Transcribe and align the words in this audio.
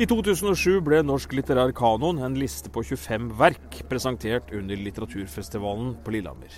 I 0.00 0.06
2007 0.08 0.78
ble 0.80 1.02
Norsk 1.04 1.34
litterær 1.36 1.74
kanon, 1.76 2.22
en 2.24 2.36
liste 2.40 2.70
på 2.72 2.80
25 2.88 3.26
verk, 3.36 3.82
presentert 3.90 4.48
under 4.56 4.78
litteraturfestivalen 4.80 5.90
på 6.00 6.14
Lillehammer. 6.14 6.54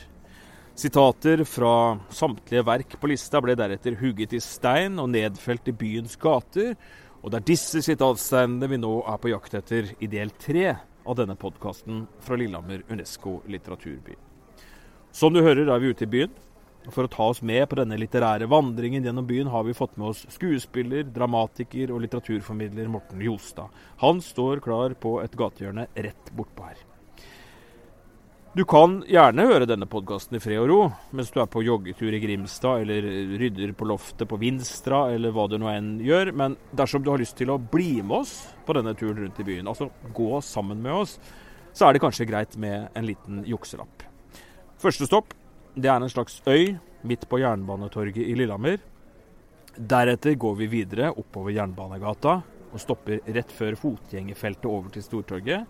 Sitater 0.79 1.43
fra 1.51 1.73
samtlige 2.15 2.63
verk 2.69 2.95
på 3.03 3.11
lista 3.11 3.41
ble 3.43 3.57
deretter 3.59 3.97
hugget 3.99 4.37
i 4.39 4.41
stein 4.45 4.95
og 5.03 5.11
nedfelt 5.17 5.73
i 5.73 5.75
byens 5.75 6.15
gater, 6.23 6.77
og 7.19 7.35
det 7.35 7.41
er 7.41 7.49
disse 7.51 7.83
sitatsteinene 7.83 8.71
vi 8.71 8.79
nå 8.79 8.93
er 9.11 9.19
på 9.19 9.35
jakt 9.35 9.59
etter 9.59 9.91
i 9.99 10.13
del 10.13 10.31
tre 10.39 10.69
av 11.03 11.19
denne 11.19 11.35
podkasten 11.35 12.07
fra 12.23 12.39
Lillehammer 12.39 12.87
Unesco 12.95 13.41
litteraturby. 13.51 14.15
Som 15.11 15.35
du 15.35 15.43
hører, 15.43 15.67
er 15.67 15.83
vi 15.83 15.91
ute 15.91 16.07
i 16.07 16.13
byen. 16.15 16.39
For 16.91 17.07
å 17.07 17.11
ta 17.11 17.29
oss 17.31 17.43
med 17.47 17.63
på 17.71 17.79
denne 17.79 17.99
litterære 18.01 18.49
vandringen 18.51 19.05
gjennom 19.07 19.27
byen, 19.27 19.51
har 19.53 19.63
vi 19.63 19.75
fått 19.77 19.95
med 20.01 20.09
oss 20.11 20.25
skuespiller, 20.35 21.05
dramatiker 21.07 21.93
og 21.95 22.03
litteraturformidler 22.03 22.91
Morten 22.91 23.23
Jostad. 23.23 23.71
Han 24.03 24.19
står 24.25 24.65
klar 24.65 24.97
på 24.99 25.21
et 25.23 25.37
gatehjørne 25.39 25.87
rett 25.95 26.33
bortpå 26.35 26.67
her. 26.67 26.81
Du 28.53 28.67
kan 28.69 28.99
gjerne 29.09 29.47
høre 29.49 29.65
denne 29.65 29.87
podkasten 29.89 30.37
i 30.37 30.41
fred 30.45 30.59
og 30.61 30.67
ro 30.69 30.81
mens 31.17 31.31
du 31.33 31.39
er 31.41 31.47
på 31.49 31.63
joggetur 31.65 32.13
i 32.13 32.19
Grimstad, 32.21 32.83
eller 32.83 33.07
rydder 33.41 33.71
på 33.79 33.87
loftet 33.89 34.29
på 34.29 34.37
Vinstra, 34.43 35.07
eller 35.15 35.33
hva 35.33 35.47
du 35.49 35.55
nå 35.63 35.71
enn 35.73 35.95
gjør. 36.05 36.35
Men 36.37 36.59
dersom 36.77 37.01
du 37.05 37.09
har 37.15 37.23
lyst 37.23 37.39
til 37.39 37.55
å 37.55 37.57
bli 37.63 38.03
med 38.03 38.19
oss 38.19 38.35
på 38.67 38.77
denne 38.77 38.93
turen 38.99 39.23
rundt 39.23 39.41
i 39.41 39.47
byen, 39.47 39.71
altså 39.71 39.89
gå 40.13 40.43
sammen 40.45 40.83
med 40.85 40.99
oss, 41.05 41.15
så 41.73 41.87
er 41.87 41.95
det 41.95 42.03
kanskje 42.05 42.29
greit 42.29 42.59
med 42.61 42.91
en 42.93 43.09
liten 43.09 43.41
jukselapp. 43.49 44.05
Første 44.83 45.09
stopp 45.09 45.33
det 45.75 45.89
er 45.89 46.01
en 46.01 46.11
slags 46.11 46.41
øy 46.47 46.77
midt 47.03 47.29
på 47.29 47.41
Jernbanetorget 47.41 48.25
i 48.27 48.35
Lillehammer. 48.37 48.79
Deretter 49.77 50.35
går 50.37 50.57
vi 50.61 50.69
videre 50.69 51.13
oppover 51.17 51.55
Jernbanegata 51.57 52.41
og 52.73 52.81
stopper 52.81 53.23
rett 53.33 53.53
før 53.53 53.77
fotgjengerfeltet 53.81 54.69
over 54.69 54.93
til 54.93 55.05
Stortorget. 55.05 55.65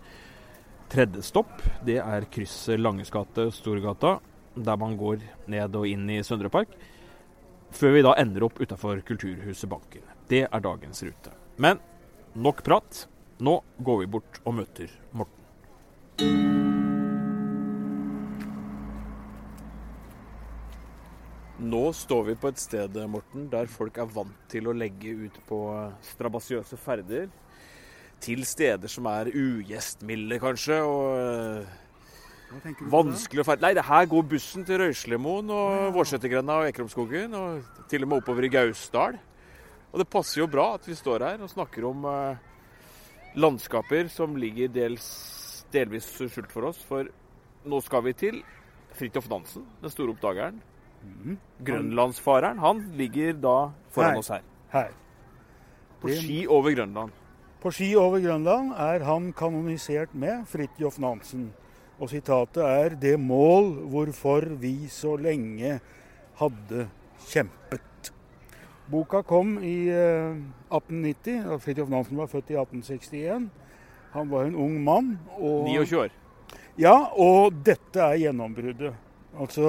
Tredje 0.91 1.23
stopp 1.25 1.63
det 1.87 1.97
er 2.03 2.27
krysset 2.31 2.81
Langes 2.81 3.11
gate 3.13 3.47
Storgata, 3.55 4.17
der 4.55 4.77
man 4.77 4.97
går 4.99 5.23
ned 5.49 5.79
og 5.79 5.87
inn 5.89 6.05
i 6.11 6.21
Søndre 6.23 6.51
Park. 6.53 6.75
Før 7.73 7.95
vi 7.95 8.03
da 8.05 8.13
ender 8.21 8.45
opp 8.45 8.59
utafor 8.61 9.01
Kulturhuset 9.07 9.71
Banken. 9.71 10.05
Det 10.29 10.45
er 10.45 10.65
dagens 10.67 11.03
rute. 11.07 11.33
Men 11.57 11.81
nok 12.35 12.61
prat. 12.65 13.07
Nå 13.43 13.59
går 13.81 14.03
vi 14.03 14.11
bort 14.13 14.43
og 14.45 14.59
møter 14.61 14.91
Morten. 15.11 16.52
Nå 21.63 21.83
står 21.95 22.25
vi 22.27 22.33
på 22.35 22.49
et 22.51 22.59
sted 22.59 22.97
Morten, 23.07 23.45
der 23.51 23.69
folk 23.71 23.95
er 24.01 24.09
vant 24.11 24.39
til 24.51 24.67
å 24.67 24.75
legge 24.75 25.13
ut 25.27 25.37
på 25.47 25.59
strabasiøse 26.03 26.75
ferder. 26.81 27.29
Til 28.23 28.43
steder 28.47 28.91
som 28.91 29.07
er 29.11 29.31
ugjestmilde, 29.31 30.39
kanskje. 30.43 30.81
og 30.83 31.63
Vanskelig 32.91 33.41
å 33.41 33.45
ferde 33.47 33.65
Nei, 33.65 33.73
det 33.77 33.85
her 33.87 34.09
går 34.11 34.25
bussen 34.33 34.65
til 34.67 34.81
Røyslemoen 34.81 35.51
og 35.55 35.69
ja. 35.71 35.85
Vårsetergrenda 35.95 36.59
og 36.61 36.67
Ekromskogen. 36.67 37.37
Og 37.39 37.87
til 37.91 38.03
og 38.03 38.11
med 38.11 38.23
oppover 38.23 38.47
i 38.47 38.51
Gausdal. 38.51 39.17
Og 39.93 40.01
det 40.01 40.09
passer 40.11 40.41
jo 40.41 40.49
bra 40.51 40.73
at 40.75 40.87
vi 40.89 40.97
står 40.97 41.25
her 41.29 41.45
og 41.45 41.53
snakker 41.53 41.87
om 41.87 42.03
uh, 42.09 42.35
landskaper 43.39 44.11
som 44.11 44.35
ligger 44.39 44.71
dels, 44.73 45.07
delvis 45.73 46.11
skjult 46.17 46.51
for 46.51 46.73
oss. 46.73 46.83
For 46.91 47.07
nå 47.63 47.81
skal 47.85 48.03
vi 48.09 48.17
til 48.19 48.43
Fridtjof 48.97 49.31
Nansen, 49.31 49.65
den 49.81 49.93
store 49.93 50.17
oppdageren. 50.17 50.59
Mm. 51.03 51.37
Grønlandsfareren, 51.65 52.59
han 52.59 52.83
ligger 52.97 53.33
da 53.33 53.57
foran 53.93 54.15
her, 54.15 54.19
oss 54.19 54.31
her. 54.33 54.45
Her. 54.73 54.93
På 56.01 56.11
ski 56.11 56.43
over 56.47 56.75
Grønland. 56.75 57.11
På 57.63 57.71
ski 57.71 57.93
over 57.95 58.19
Grønland 58.19 58.73
er 58.75 59.05
han 59.07 59.31
kanonisert 59.33 60.15
med 60.15 60.47
Fridtjof 60.51 60.99
Nansen. 60.99 61.51
Og 61.99 62.09
sitatet 62.09 62.63
er 62.63 62.95
'det 62.95 63.19
mål 63.19 63.87
hvorfor 63.87 64.55
vi 64.59 64.87
så 64.87 65.15
lenge 65.15 65.79
hadde 66.35 66.89
kjempet'. 67.19 68.11
Boka 68.91 69.21
kom 69.21 69.63
i 69.63 69.87
eh, 69.87 70.35
1890. 70.69 71.45
og 71.45 71.61
Fridtjof 71.61 71.89
Nansen 71.89 72.17
var 72.17 72.27
født 72.27 72.49
i 72.49 72.57
1861. 72.59 73.49
Han 74.11 74.29
var 74.29 74.43
en 74.43 74.55
ung 74.55 74.83
mann. 74.83 75.19
Og, 75.37 75.65
29 75.65 75.99
år. 75.99 76.09
Ja, 76.77 77.07
og 77.15 77.53
dette 77.65 78.01
er 78.01 78.17
gjennombruddet. 78.17 78.93
Altså 79.39 79.63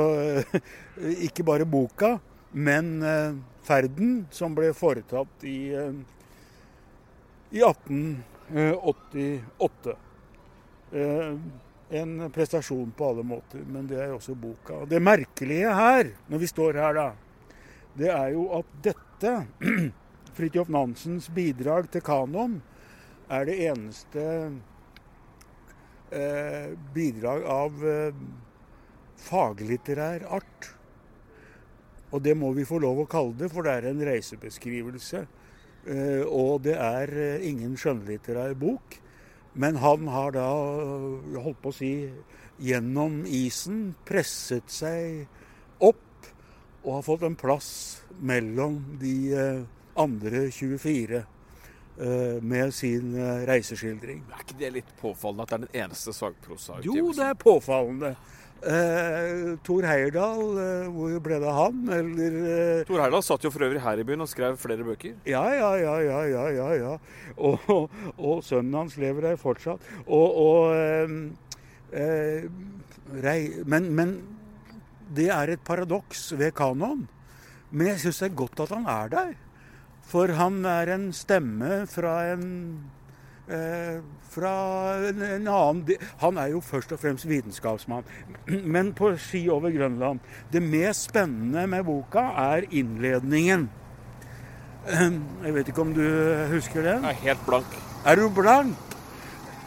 ikke 1.27 1.45
bare 1.47 1.65
boka, 1.65 2.19
men 2.53 3.03
eh, 3.03 3.35
ferden 3.65 4.27
som 4.35 4.55
ble 4.57 4.73
foretatt 4.77 5.45
i, 5.49 5.73
eh, 5.75 5.93
i 7.57 7.61
1888. 7.65 9.97
Eh, 10.95 11.37
en 11.95 12.33
prestasjon 12.33 12.91
på 12.97 13.09
alle 13.09 13.23
måter, 13.27 13.61
men 13.67 13.87
det 13.87 14.01
er 14.03 14.13
også 14.15 14.35
boka. 14.35 14.85
Det 14.89 15.03
merkelige 15.03 15.75
her, 15.75 16.11
når 16.29 16.39
vi 16.43 16.47
står 16.51 16.75
her 16.81 16.95
da, 16.97 17.13
det 17.95 18.11
er 18.11 18.33
jo 18.35 18.49
at 18.59 18.67
dette, 18.85 19.35
Fridtjof 20.35 20.69
Nansens 20.75 21.29
bidrag 21.31 21.87
til 21.95 22.03
kanon, 22.05 22.63
er 23.31 23.47
det 23.49 23.55
eneste 23.69 24.25
eh, 26.11 26.75
bidrag 26.95 27.47
av 27.49 27.87
eh, 27.87 28.15
faglitterær 29.25 30.27
art. 30.39 30.71
Og 32.15 32.23
det 32.23 32.37
må 32.39 32.53
vi 32.55 32.67
få 32.69 32.79
lov 32.83 33.03
å 33.03 33.09
kalle 33.11 33.35
det, 33.39 33.51
for 33.51 33.67
det 33.67 33.79
er 33.79 33.89
en 33.91 34.05
reisebeskrivelse. 34.07 35.25
Eh, 35.85 36.23
og 36.25 36.63
det 36.65 36.77
er 36.81 37.11
eh, 37.13 37.49
ingen 37.49 37.75
skjønnlitterær 37.81 38.55
bok. 38.59 39.01
Men 39.55 39.79
han 39.83 40.09
har 40.11 40.35
da, 40.35 40.47
eh, 40.47 41.37
holdt 41.43 41.61
på 41.63 41.73
å 41.73 41.77
si, 41.77 41.93
gjennom 42.63 43.25
isen 43.27 43.95
presset 44.07 44.71
seg 44.71 45.25
opp 45.83 46.31
og 46.85 46.91
har 46.93 47.07
fått 47.07 47.25
en 47.27 47.37
plass 47.39 47.71
mellom 48.23 48.79
de 49.01 49.35
andre 49.99 50.45
24 50.55 51.25
med 52.45 52.71
sin 52.75 53.17
reiseskildring. 53.49 54.21
Er 54.31 54.45
ikke 54.45 54.59
det 54.61 54.71
litt 54.77 54.93
påfallende 55.01 55.47
at 55.47 55.51
det 55.51 55.57
er 55.57 55.65
den 55.65 55.83
eneste 55.83 56.15
sagprosautgivelsen? 56.15 57.01
Jo, 57.01 57.11
det 57.17 57.27
er 57.27 57.39
påfallende. 57.41 58.13
Eh, 58.65 59.57
Tor 59.61 59.85
Heyerdahl, 59.85 60.43
eh, 60.57 60.87
hvor 60.89 61.19
ble 61.21 61.37
det 61.43 61.49
av 61.51 61.57
han? 61.59 61.81
Eller 61.93 62.37
eh, 62.41 62.85
Tor 62.89 63.03
Heyerdahl 63.03 63.25
satt 63.27 63.45
jo 63.45 63.51
for 63.53 63.67
øvrig 63.67 63.83
her 63.85 64.01
i 64.01 64.07
byen 64.09 64.25
og 64.25 64.31
skrev 64.31 64.57
flere 64.61 64.87
bøker. 64.87 65.19
Ja, 65.29 65.43
ja, 65.53 65.75
ja, 65.77 65.97
ja, 66.01 66.21
ja, 66.31 66.45
ja, 66.57 66.69
ja. 66.81 66.95
Og, 67.37 67.67
og, 67.75 67.99
og 68.17 68.41
sønnen 68.47 68.79
hans 68.79 68.97
lever 69.01 69.29
der 69.29 69.41
fortsatt. 69.41 69.85
Og, 70.07 70.41
og 70.47 70.73
eh, 70.79 71.13
eh, 72.01 72.49
rei, 73.27 73.39
men, 73.69 73.91
men, 73.93 74.17
det 75.15 75.29
er 75.29 75.53
et 75.53 75.65
paradoks 75.67 76.31
ved 76.41 76.55
kanon. 76.57 77.05
Men 77.69 77.93
jeg 77.93 78.01
syns 78.07 78.23
det 78.23 78.31
er 78.31 78.39
godt 78.41 78.65
at 78.65 78.73
han 78.73 78.89
er 78.89 79.13
der. 79.13 79.35
For 80.09 80.33
han 80.41 80.65
er 80.69 80.95
en 80.95 81.11
stemme 81.17 81.85
fra 81.91 82.17
en 82.33 82.47
fra 83.45 84.53
en, 85.05 85.23
en, 85.23 85.49
annen 85.49 86.05
Han 86.23 86.39
er 86.41 86.55
jo 86.55 86.63
først 86.65 86.95
og 86.97 87.01
fremst 87.03 87.27
vitenskapsmann. 87.29 88.07
Men 88.75 88.95
på 88.97 89.11
ski 89.21 89.43
over 89.53 89.75
Grønland 89.75 90.23
Det 90.53 90.63
mest 90.65 91.11
spennende 91.11 91.67
med 91.69 91.85
boka 91.85 92.31
er 92.41 92.65
innledningen. 92.71 93.69
Jeg 95.45 95.55
vet 95.55 95.69
ikke 95.69 95.85
om 95.85 95.93
du 95.97 96.05
husker 96.55 96.83
den? 96.85 97.05
Jeg 97.05 97.19
er 97.19 97.23
helt 97.29 97.47
blank. 97.47 97.79
Er 98.05 98.21
du 98.21 98.29
blank? 98.33 98.97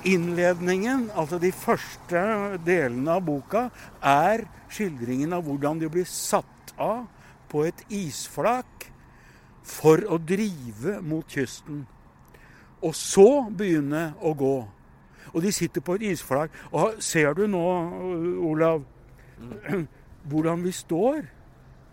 Innledningen, 0.05 1.09
altså 1.17 1.39
de 1.41 1.49
første 1.51 2.21
delene 2.63 3.17
av 3.17 3.23
boka, 3.25 3.67
er 3.99 4.45
skildringen 4.71 5.33
av 5.35 5.43
hvordan 5.47 5.81
de 5.81 5.89
blir 5.91 6.05
satt 6.07 6.73
av 6.77 7.07
på 7.51 7.65
et 7.67 7.81
isflak 7.91 8.87
for 9.67 10.05
å 10.07 10.19
drive 10.21 10.99
mot 11.03 11.27
kysten 11.27 11.83
og 12.81 12.95
så 12.95 13.45
begynne 13.57 14.11
å 14.21 14.33
gå. 14.37 14.57
Og 15.33 15.43
de 15.43 15.51
sitter 15.51 15.81
på 15.81 15.97
et 15.97 16.11
isflak. 16.13 16.53
Og 16.71 17.01
ser 17.03 17.33
du 17.37 17.47
nå, 17.47 17.63
Olav, 18.47 18.83
hvordan 20.29 20.63
vi 20.63 20.71
står 20.71 21.23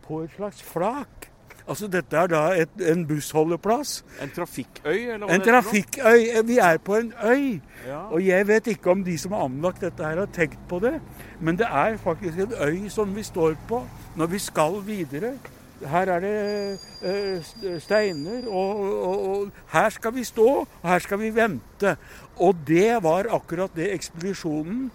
på 0.04 0.22
et 0.24 0.34
slags 0.36 0.62
flak? 0.62 1.30
Altså 1.64 1.88
Dette 1.88 2.16
er 2.16 2.28
da 2.28 2.42
et, 2.60 2.72
en 2.92 3.06
bussholdeplass. 3.08 4.02
En 4.22 4.32
trafikkøy? 4.36 4.98
eller 5.14 5.26
hva 5.26 5.34
En 5.34 5.40
trafikkøy. 5.40 6.26
Vi 6.44 6.58
er 6.60 6.78
på 6.84 6.98
en 7.00 7.12
øy. 7.24 7.60
Ja. 7.86 8.02
Og 8.12 8.26
jeg 8.26 8.48
vet 8.48 8.66
ikke 8.66 8.90
om 8.92 9.04
de 9.04 9.16
som 9.18 9.32
har 9.32 9.46
anlagt 9.48 9.80
dette 9.80 10.04
her, 10.04 10.20
har 10.20 10.28
tenkt 10.32 10.60
på 10.68 10.78
det. 10.84 10.98
Men 11.40 11.58
det 11.58 11.66
er 11.70 11.96
faktisk 11.96 12.38
en 12.38 12.52
øy 12.60 12.88
som 12.92 13.16
vi 13.16 13.22
står 13.22 13.56
på 13.68 13.80
når 14.16 14.26
vi 14.26 14.38
skal 14.38 14.82
videre. 14.86 15.32
Her 15.82 16.10
er 16.14 16.22
det 16.22 16.34
uh, 17.02 17.78
steiner, 17.82 18.46
og, 18.48 18.80
og, 18.80 19.24
og, 19.28 19.62
her 19.72 19.90
skal 19.90 20.14
vi 20.14 20.24
stå, 20.24 20.48
og 20.62 20.88
her 20.88 21.02
skal 21.02 21.20
vi 21.20 21.32
vente. 21.34 21.96
Og 22.36 22.56
det 22.66 23.02
var 23.02 23.28
akkurat 23.34 23.74
det 23.76 23.90
ekspedisjonen 23.94 24.86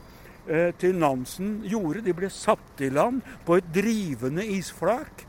uh, 0.48 0.70
til 0.80 0.96
Nansen 0.96 1.60
gjorde. 1.68 2.06
De 2.06 2.16
ble 2.16 2.32
satt 2.32 2.84
i 2.84 2.90
land 2.90 3.22
på 3.46 3.60
et 3.60 3.74
drivende 3.76 4.46
isflak 4.46 5.26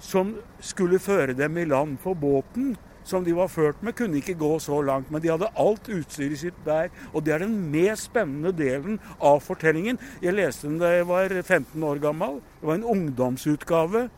som 0.00 0.36
skulle 0.60 1.02
føre 1.02 1.34
dem 1.36 1.58
i 1.58 1.64
land. 1.68 1.98
For 2.02 2.14
båten 2.14 2.76
som 3.06 3.24
de 3.24 3.34
var 3.36 3.48
ført 3.48 3.82
med, 3.86 3.94
kunne 3.94 4.18
ikke 4.18 4.34
gå 4.38 4.58
så 4.58 4.80
langt. 4.82 5.10
Men 5.10 5.22
de 5.22 5.30
hadde 5.30 5.50
alt 5.62 5.88
utstyret 5.92 6.40
sitt 6.40 6.58
der. 6.66 6.90
Og 7.12 7.24
det 7.24 7.34
er 7.34 7.44
den 7.44 7.54
mest 7.70 8.08
spennende 8.10 8.52
delen 8.56 8.98
av 9.22 9.40
fortellingen. 9.46 9.98
Jeg 10.22 10.34
leste 10.34 10.66
den 10.66 10.80
da 10.82 10.90
jeg 10.96 11.06
var 11.08 11.34
15 11.42 11.82
år 11.86 12.02
gammel. 12.02 12.40
Det 12.60 12.70
var 12.70 12.80
en 12.80 12.88
ungdomsutgave. 12.96 14.08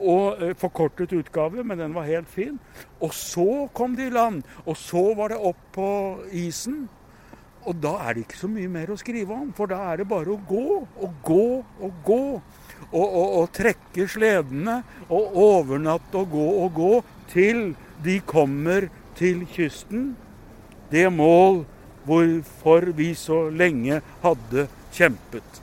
Og 0.00 0.40
eh, 0.42 0.54
Forkortet 0.58 1.12
utgave, 1.12 1.64
men 1.64 1.78
den 1.78 1.94
var 1.94 2.08
helt 2.08 2.30
fin. 2.30 2.56
Og 3.00 3.12
så 3.14 3.68
kom 3.76 3.96
de 3.96 4.08
i 4.08 4.14
land. 4.14 4.42
Og 4.66 4.76
så 4.80 5.10
var 5.18 5.32
det 5.32 5.42
opp 5.50 5.60
på 5.76 5.90
isen. 6.32 6.86
Og 7.68 7.76
da 7.76 7.92
er 8.06 8.16
det 8.16 8.24
ikke 8.24 8.40
så 8.40 8.48
mye 8.48 8.70
mer 8.72 8.92
å 8.92 8.96
skrive 8.96 9.36
om, 9.36 9.50
for 9.52 9.68
da 9.68 9.82
er 9.90 10.00
det 10.00 10.08
bare 10.08 10.32
å 10.32 10.40
gå 10.48 10.80
og 10.80 11.18
gå 11.26 11.48
og 11.60 11.98
gå. 12.06 12.22
Og, 12.90 13.04
og, 13.04 13.26
og 13.42 13.50
trekke 13.54 14.06
sledene 14.08 14.80
og 15.12 15.36
overnatte 15.38 16.22
og 16.22 16.32
gå 16.32 16.46
og 16.64 16.72
gå 16.74 16.94
til 17.30 17.60
de 18.02 18.16
kommer 18.26 18.88
til 19.18 19.44
kysten. 19.52 20.14
Det 20.90 21.04
mål 21.12 21.62
hvorfor 22.08 22.88
vi 22.96 23.12
så 23.14 23.44
lenge 23.52 24.00
hadde 24.24 24.66
kjempet. 24.96 25.60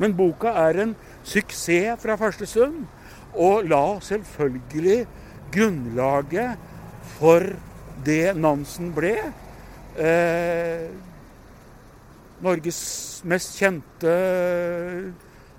Men 0.00 0.16
boka 0.16 0.52
er 0.66 0.80
en 0.82 0.96
suksess 1.24 2.00
fra 2.02 2.16
første 2.20 2.48
stund, 2.48 2.86
og 3.36 3.68
la 3.68 3.84
selvfølgelig 4.04 5.04
grunnlaget 5.54 6.56
for 7.16 7.44
det 8.06 8.36
Nansen 8.36 8.92
ble. 8.96 9.14
Eh, 9.96 10.88
Norges 12.44 12.80
mest 13.28 13.56
kjente 13.56 14.16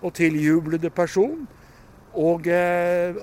og 0.01 0.13
tiljublede 0.17 0.91
person. 0.93 1.47
Og 2.17 2.47
eh, 2.49 3.17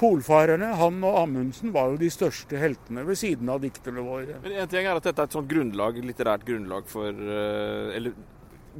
polfarerne, 0.00 0.72
han 0.80 1.04
og 1.04 1.18
Amundsen, 1.22 1.72
var 1.74 1.92
jo 1.92 2.00
de 2.00 2.10
største 2.12 2.58
heltene 2.60 3.04
ved 3.06 3.18
siden 3.20 3.48
av 3.52 3.60
dikterne 3.62 4.04
våre. 4.04 4.40
Men 4.44 4.58
En 4.62 4.70
ting 4.70 4.86
er 4.86 4.96
at 4.96 5.08
dette 5.08 5.24
er 5.24 5.28
et 5.28 5.36
sånt 5.36 5.50
grunnlag, 5.50 6.00
litterært 6.04 6.46
grunnlag 6.48 6.88
for 6.88 7.10
eh, 7.10 7.96
Eller 7.98 8.16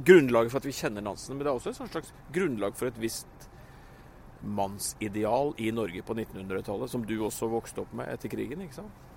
grunnlaget 0.05 0.53
for 0.53 0.61
at 0.61 0.69
vi 0.69 0.75
kjenner 0.75 1.03
Nansen, 1.05 1.35
men 1.35 1.45
det 1.45 1.51
er 1.51 1.57
også 1.57 1.73
et 1.73 1.93
slags 1.93 2.13
grunnlag 2.33 2.77
for 2.79 2.89
et 2.89 3.01
visst 3.01 3.49
mannsideal 4.41 5.53
i 5.57 5.71
Norge 5.75 6.03
på 6.05 6.17
1900-tallet, 6.17 6.91
som 6.91 7.05
du 7.05 7.15
også 7.21 7.49
vokste 7.51 7.85
opp 7.85 7.95
med 7.97 8.11
etter 8.11 8.31
krigen, 8.31 8.63
ikke 8.65 8.81
sant? 8.81 9.07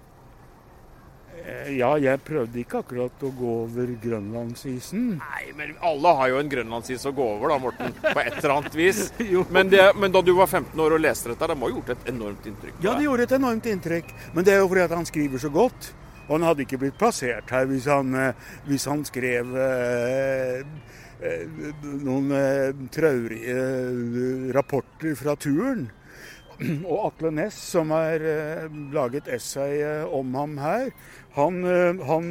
Eh, 1.34 1.72
ja, 1.78 1.90
jeg 1.98 2.20
prøvde 2.24 2.60
ikke 2.60 2.80
akkurat 2.84 3.24
å 3.26 3.30
gå 3.34 3.54
over 3.64 3.90
grønlandsisen. 4.00 5.08
Nei, 5.18 5.42
men 5.58 5.74
alle 5.84 6.12
har 6.20 6.30
jo 6.30 6.38
en 6.40 6.52
grønlandsis 6.52 7.08
å 7.10 7.12
gå 7.16 7.26
over, 7.34 7.50
da, 7.50 7.58
Morten. 7.60 7.96
På 8.04 8.14
et 8.22 8.38
eller 8.38 8.54
annet 8.58 8.78
vis. 8.78 9.02
men, 9.56 9.72
det, 9.72 9.82
men, 9.98 10.14
da 10.14 10.22
du 10.24 10.32
var 10.38 10.48
15 10.48 10.80
år 10.80 10.96
og 10.96 11.04
leste 11.04 11.32
dette, 11.32 11.50
det 11.50 11.58
må 11.58 11.68
ha 11.68 11.74
gjort 11.74 11.92
et 11.96 12.08
enormt 12.14 12.48
inntrykk? 12.48 12.78
Ja, 12.84 12.94
det 12.94 13.08
gjorde 13.08 13.28
et 13.28 13.36
enormt 13.40 13.68
inntrykk. 13.74 14.16
Men 14.36 14.46
det 14.46 14.54
er 14.54 14.62
jo 14.62 14.70
fordi 14.70 14.86
at 14.86 14.96
han 14.96 15.10
skriver 15.10 15.42
så 15.42 15.52
godt. 15.52 15.92
Og 16.24 16.38
han 16.38 16.46
hadde 16.48 16.64
ikke 16.64 16.80
blitt 16.80 16.96
plassert 16.96 17.50
her 17.52 17.66
hvis 17.68 17.88
han, 17.90 18.14
eh, 18.16 18.52
hvis 18.68 18.86
han 18.88 19.04
skrev 19.04 19.50
eh, 19.60 20.62
eh, 20.62 21.02
noen 22.04 22.32
eh, 22.34 22.70
traurige 22.94 23.58
rapporter 24.56 25.14
fra 25.18 25.36
turen. 25.36 25.88
Og 26.90 26.98
Atle 27.08 27.30
Næss, 27.34 27.58
som 27.74 27.90
har 27.94 28.18
laget 28.94 29.28
essay 29.32 29.82
om 30.06 30.34
ham 30.38 30.58
her, 30.62 30.90
han, 31.34 31.54
han, 32.06 32.28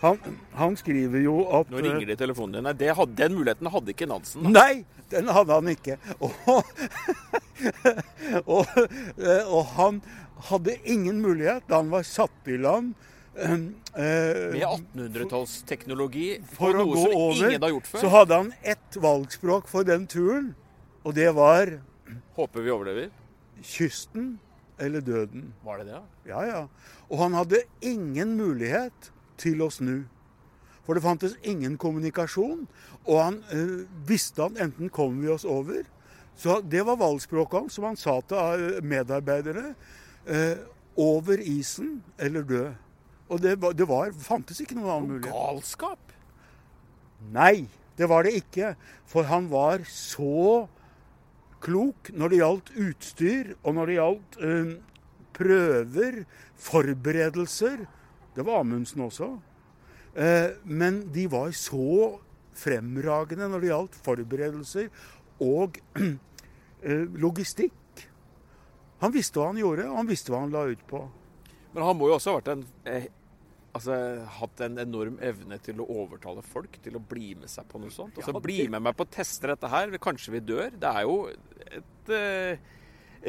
han, 0.00 0.36
han, 0.56 0.76
skriver 0.80 1.20
jo 1.20 1.34
at 1.58 1.68
Nå 1.68 1.82
ringer 1.84 2.06
det 2.08 2.14
i 2.16 2.20
telefonen 2.22 2.56
din. 2.56 2.68
Nei, 2.70 2.88
hadde, 2.96 3.18
den 3.18 3.34
muligheten 3.36 3.68
hadde 3.68 3.92
ikke 3.92 4.08
Nansen. 4.08 4.46
Da. 4.46 4.52
Nei, 4.54 4.86
den 5.12 5.28
hadde 5.28 5.58
han 5.58 5.68
ikke. 5.74 5.98
Og, 6.24 6.32
og, 8.56 8.64
og, 9.44 9.60
han 9.76 10.00
hadde 10.48 10.78
ingen 10.88 11.20
mulighet 11.20 11.68
da 11.68 11.82
han 11.82 11.92
var 11.92 12.08
satt 12.08 12.48
i 12.48 12.56
land 12.60 12.96
med 13.36 14.56
1800-tallsteknologi 14.62 16.28
for 16.56 16.76
noe 16.76 16.96
som 16.96 17.12
over, 17.20 17.76
så 18.00 18.08
hadde 18.12 18.40
han 18.40 18.50
ett 18.64 18.96
valgspråk 18.96 19.68
for 19.68 19.86
den 19.86 20.08
turen, 20.10 20.54
og 21.04 21.14
det 21.18 21.28
var 21.36 21.78
Håper 22.36 22.62
vi 22.62 22.70
overlever 22.70 23.08
kysten 23.64 24.36
eller 24.78 25.00
døden. 25.00 25.54
Var 25.64 25.78
det 25.78 25.86
det? 25.86 26.02
Ja, 26.28 26.44
ja. 26.46 26.66
Og 27.08 27.18
han 27.18 27.34
hadde 27.34 27.62
ingen 27.80 28.36
mulighet 28.36 29.10
til 29.40 29.62
å 29.64 29.70
snu. 29.72 30.04
For 30.86 30.94
det 30.94 31.02
fantes 31.02 31.36
ingen 31.42 31.78
kommunikasjon. 31.80 32.66
Og 33.06 33.20
han 33.22 33.40
øh, 33.54 33.86
visste 34.08 34.46
han 34.46 34.58
enten 34.60 34.90
kommer 34.90 35.22
vi 35.22 35.32
oss 35.34 35.44
over 35.44 35.82
Så 36.36 36.60
det 36.60 36.82
var 36.84 36.98
valgspråket 37.00 37.60
hans, 37.60 37.74
som 37.74 37.84
han 37.88 37.96
sa 37.96 38.20
til 38.28 38.36
eh, 38.36 38.82
medarbeidere. 38.84 39.74
Øh, 40.26 40.56
over 40.96 41.40
isen 41.40 42.02
eller 42.18 42.42
dø. 42.42 42.64
Og 43.26 43.42
det, 43.42 43.56
det 43.78 43.88
var, 43.90 44.12
fantes 44.22 44.60
ikke 44.62 44.76
noen 44.78 44.92
annen 44.92 45.12
mulighet. 45.16 45.34
Galskap? 45.34 46.14
Nei, 47.34 47.66
det 47.98 48.08
var 48.10 48.26
det 48.26 48.36
ikke. 48.38 48.74
For 49.08 49.26
han 49.30 49.48
var 49.50 49.82
så 49.90 50.66
klok 51.64 52.12
når 52.14 52.32
det 52.32 52.40
gjaldt 52.42 52.72
utstyr, 52.86 53.52
og 53.64 53.78
når 53.78 53.90
det 53.90 53.98
gjaldt 53.98 54.38
um, 54.44 54.72
prøver, 55.36 56.22
forberedelser. 56.56 57.82
Det 58.36 58.44
var 58.46 58.62
Amundsen 58.62 59.02
også. 59.08 59.32
Eh, 60.16 60.50
men 60.64 61.02
de 61.12 61.26
var 61.28 61.50
så 61.52 62.16
fremragende 62.56 63.48
når 63.52 63.62
det 63.62 63.68
gjaldt 63.68 63.98
forberedelser 64.04 64.86
og 65.44 65.76
eh, 66.00 67.04
logistikk. 67.20 68.04
Han 69.04 69.12
visste 69.12 69.40
hva 69.40 69.50
han 69.50 69.60
gjorde, 69.60 69.84
og 69.90 69.98
han 70.00 70.08
visste 70.08 70.32
hva 70.32 70.40
han 70.44 70.54
la 70.54 70.64
ut 70.70 70.84
på. 70.88 71.02
Men 71.74 71.84
han 71.84 71.98
må 71.98 72.08
jo 72.08 72.16
også 72.16 72.32
ha 72.32 72.38
vært 72.38 72.54
en 72.54 72.64
eh, 72.88 73.10
altså, 73.76 73.96
hatt 74.38 74.62
en 74.66 74.80
enorm 74.82 75.20
evne 75.24 75.58
til 75.64 75.82
å 75.82 75.88
overtale 76.02 76.44
folk 76.46 76.78
til 76.84 76.98
å 76.98 77.02
bli 77.12 77.34
med 77.38 77.52
seg 77.52 77.68
på 77.70 77.80
noe 77.82 77.94
sånt. 77.94 78.18
Altså, 78.20 78.34
Bli 78.42 78.66
med 78.72 78.84
meg 78.88 78.96
på 78.98 79.06
å 79.06 79.12
teste 79.18 79.52
dette 79.52 79.70
her, 79.72 79.94
kanskje 80.02 80.36
vi 80.36 80.44
dør. 80.52 80.74
Det 80.80 80.92
er 80.92 81.06
jo 81.06 81.16
et 81.80 82.12
eh, 82.16 82.68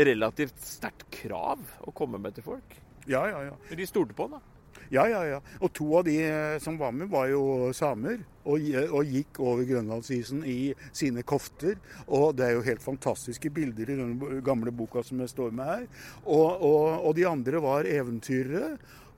relativt 0.07 0.59
sterkt 0.63 1.07
krav 1.13 1.63
å 1.87 1.95
komme 1.95 2.21
med 2.21 2.37
til 2.37 2.45
folk. 2.47 2.77
Ja, 3.07 3.23
ja, 3.31 3.43
ja. 3.47 3.57
Men 3.69 3.79
de 3.79 3.87
stolte 3.87 4.15
på 4.17 4.27
han, 4.27 4.39
da? 4.39 4.57
Ja, 4.93 5.03
ja, 5.09 5.21
ja. 5.27 5.39
Og 5.59 5.71
to 5.75 5.87
av 5.99 6.05
de 6.07 6.15
eh, 6.23 6.57
som 6.63 6.77
var 6.79 6.93
med, 6.95 7.09
var 7.11 7.27
jo 7.31 7.71
samer. 7.75 8.21
Og, 8.47 8.63
og, 8.85 9.09
gikk 9.11 9.41
over 9.43 9.65
grønlandsisen 9.67 10.45
i 10.47 10.71
sine 10.95 11.25
kofter. 11.27 11.75
Og 12.07 12.37
det 12.37 12.45
er 12.45 12.55
jo 12.55 12.63
helt 12.67 12.83
fantastiske 12.83 13.51
bilder 13.51 13.91
i 13.91 13.97
den 13.99 14.15
gamle 14.45 14.71
boka 14.71 15.03
som 15.03 15.19
jeg 15.23 15.33
står 15.33 15.51
med 15.57 15.67
her. 15.67 15.83
Og, 16.23 16.63
og, 16.63 16.85
og 17.09 17.17
de 17.17 17.27
andre 17.27 17.63
var 17.63 17.89
eventyrere. 17.91 18.77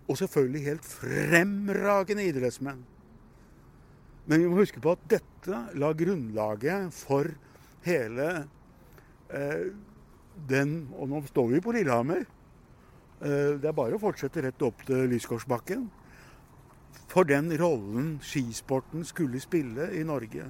Og 0.09 0.17
selvfølgelig 0.17 0.63
helt 0.65 0.87
fremragende 0.87 2.25
idrettsmenn. 2.25 2.81
Men 4.29 4.41
vi 4.41 4.49
må 4.49 4.59
huske 4.61 4.81
på 4.81 4.93
at 4.93 5.05
dette 5.09 5.59
la 5.77 5.91
grunnlaget 5.97 6.93
for 6.93 7.29
hele 7.85 8.27
eh, 9.33 9.69
den 10.49 10.73
Og 10.95 11.09
nå 11.09 11.21
står 11.27 11.47
vi 11.53 11.61
på 11.63 11.73
Lillehammer. 11.75 12.21
Eh, 13.21 13.57
det 13.59 13.69
er 13.69 13.75
bare 13.75 13.97
å 13.97 14.01
fortsette 14.01 14.43
rett 14.45 14.65
opp 14.65 14.85
til 14.87 15.09
Lyskorsbakken. 15.11 15.87
For 17.09 17.25
den 17.25 17.49
rollen 17.57 18.17
skisporten 18.21 19.05
skulle 19.05 19.41
spille 19.41 19.89
i 19.97 20.05
Norge. 20.05 20.45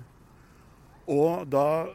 Og 1.09 1.47
da 1.49 1.89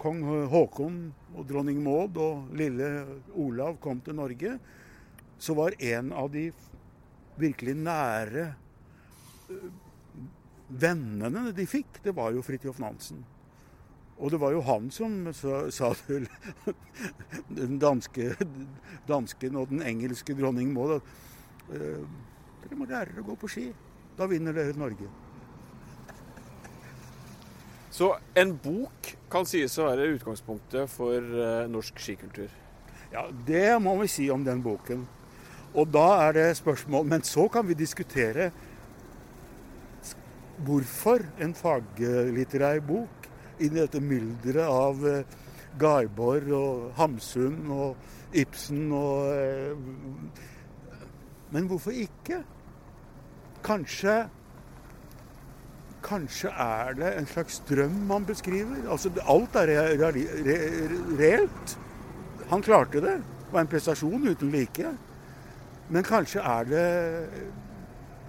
kong 0.00 0.22
Haakon 0.50 0.96
og 1.36 1.46
dronning 1.46 1.78
Maud 1.84 2.16
og 2.18 2.56
lille 2.56 2.88
Olav 3.36 3.76
kom 3.82 4.00
til 4.02 4.16
Norge, 4.18 4.56
så 5.38 5.54
var 5.54 5.76
en 5.82 6.12
av 6.12 6.30
de 6.32 6.48
virkelig 7.36 7.74
nære 7.76 8.44
eh, 9.50 9.66
vennene 10.68 11.50
de 11.56 11.66
fikk, 11.68 12.00
det 12.04 12.14
var 12.16 12.32
jo 12.34 12.44
Fridtjof 12.44 12.80
Nansen. 12.82 13.24
Og 14.16 14.32
det 14.32 14.40
var 14.40 14.54
jo 14.54 14.64
han 14.64 14.88
som 14.90 15.18
sa 15.34 15.92
til 16.06 16.28
den 17.52 17.76
danske 17.82 18.32
dansken 19.08 19.60
og 19.60 19.74
den 19.74 19.84
engelske 19.84 20.36
dronning 20.38 20.72
Maud 20.74 20.96
at 20.98 21.12
eh, 21.76 22.02
dere 22.64 22.80
må 22.80 22.88
lære 22.88 23.20
å 23.20 23.28
gå 23.28 23.36
på 23.38 23.52
ski. 23.52 23.68
Da 24.16 24.28
vinner 24.30 24.56
dere 24.56 24.76
Norge. 24.78 25.10
Så 27.96 28.10
en 28.36 28.50
bok 28.60 29.12
kan 29.32 29.46
sies 29.48 29.72
å 29.80 29.86
være 29.86 30.10
utgangspunktet 30.16 30.90
for 30.92 31.16
uh, 31.16 31.64
norsk 31.72 31.96
skikultur? 32.02 32.50
Ja, 33.08 33.22
det 33.48 33.78
må 33.80 33.94
vi 34.02 34.08
si 34.12 34.26
om 34.32 34.42
den 34.44 34.60
boken. 34.64 35.06
Og 35.76 35.88
da 35.92 36.06
er 36.26 36.32
det 36.32 36.56
spørsmål 36.56 37.04
Men 37.06 37.22
så 37.22 37.48
kan 37.52 37.68
vi 37.68 37.74
diskutere 37.74 38.50
hvorfor 40.64 41.20
en 41.42 41.52
faglitterær 41.54 42.80
bok 42.80 43.26
i 43.60 43.68
dette 43.68 44.00
mylderet 44.00 44.64
av 44.64 45.02
eh, 45.04 45.34
Garborg 45.76 46.48
og 46.56 46.86
Hamsun 46.96 47.58
og 47.72 47.96
Ibsen 48.32 48.86
og 48.96 49.34
eh, 49.36 49.76
Men 51.52 51.68
hvorfor 51.68 51.92
ikke? 51.92 52.40
Kanskje 53.64 54.16
Kanskje 56.06 56.48
er 56.48 56.94
det 56.94 57.12
en 57.18 57.26
slags 57.26 57.58
drøm 57.68 57.94
man 58.06 58.24
beskriver? 58.24 58.84
Altså, 58.90 59.10
alt 59.26 59.56
er 59.58 59.72
reelt. 61.18 61.78
Han 62.50 62.62
klarte 62.62 63.00
det. 63.02 63.16
Det 63.18 63.52
var 63.52 63.64
en 63.64 63.70
prestasjon 63.72 64.28
uten 64.28 64.52
like. 64.54 64.92
Men 65.88 66.06
kanskje 66.06 66.42
er 66.42 66.70
det 66.70 66.86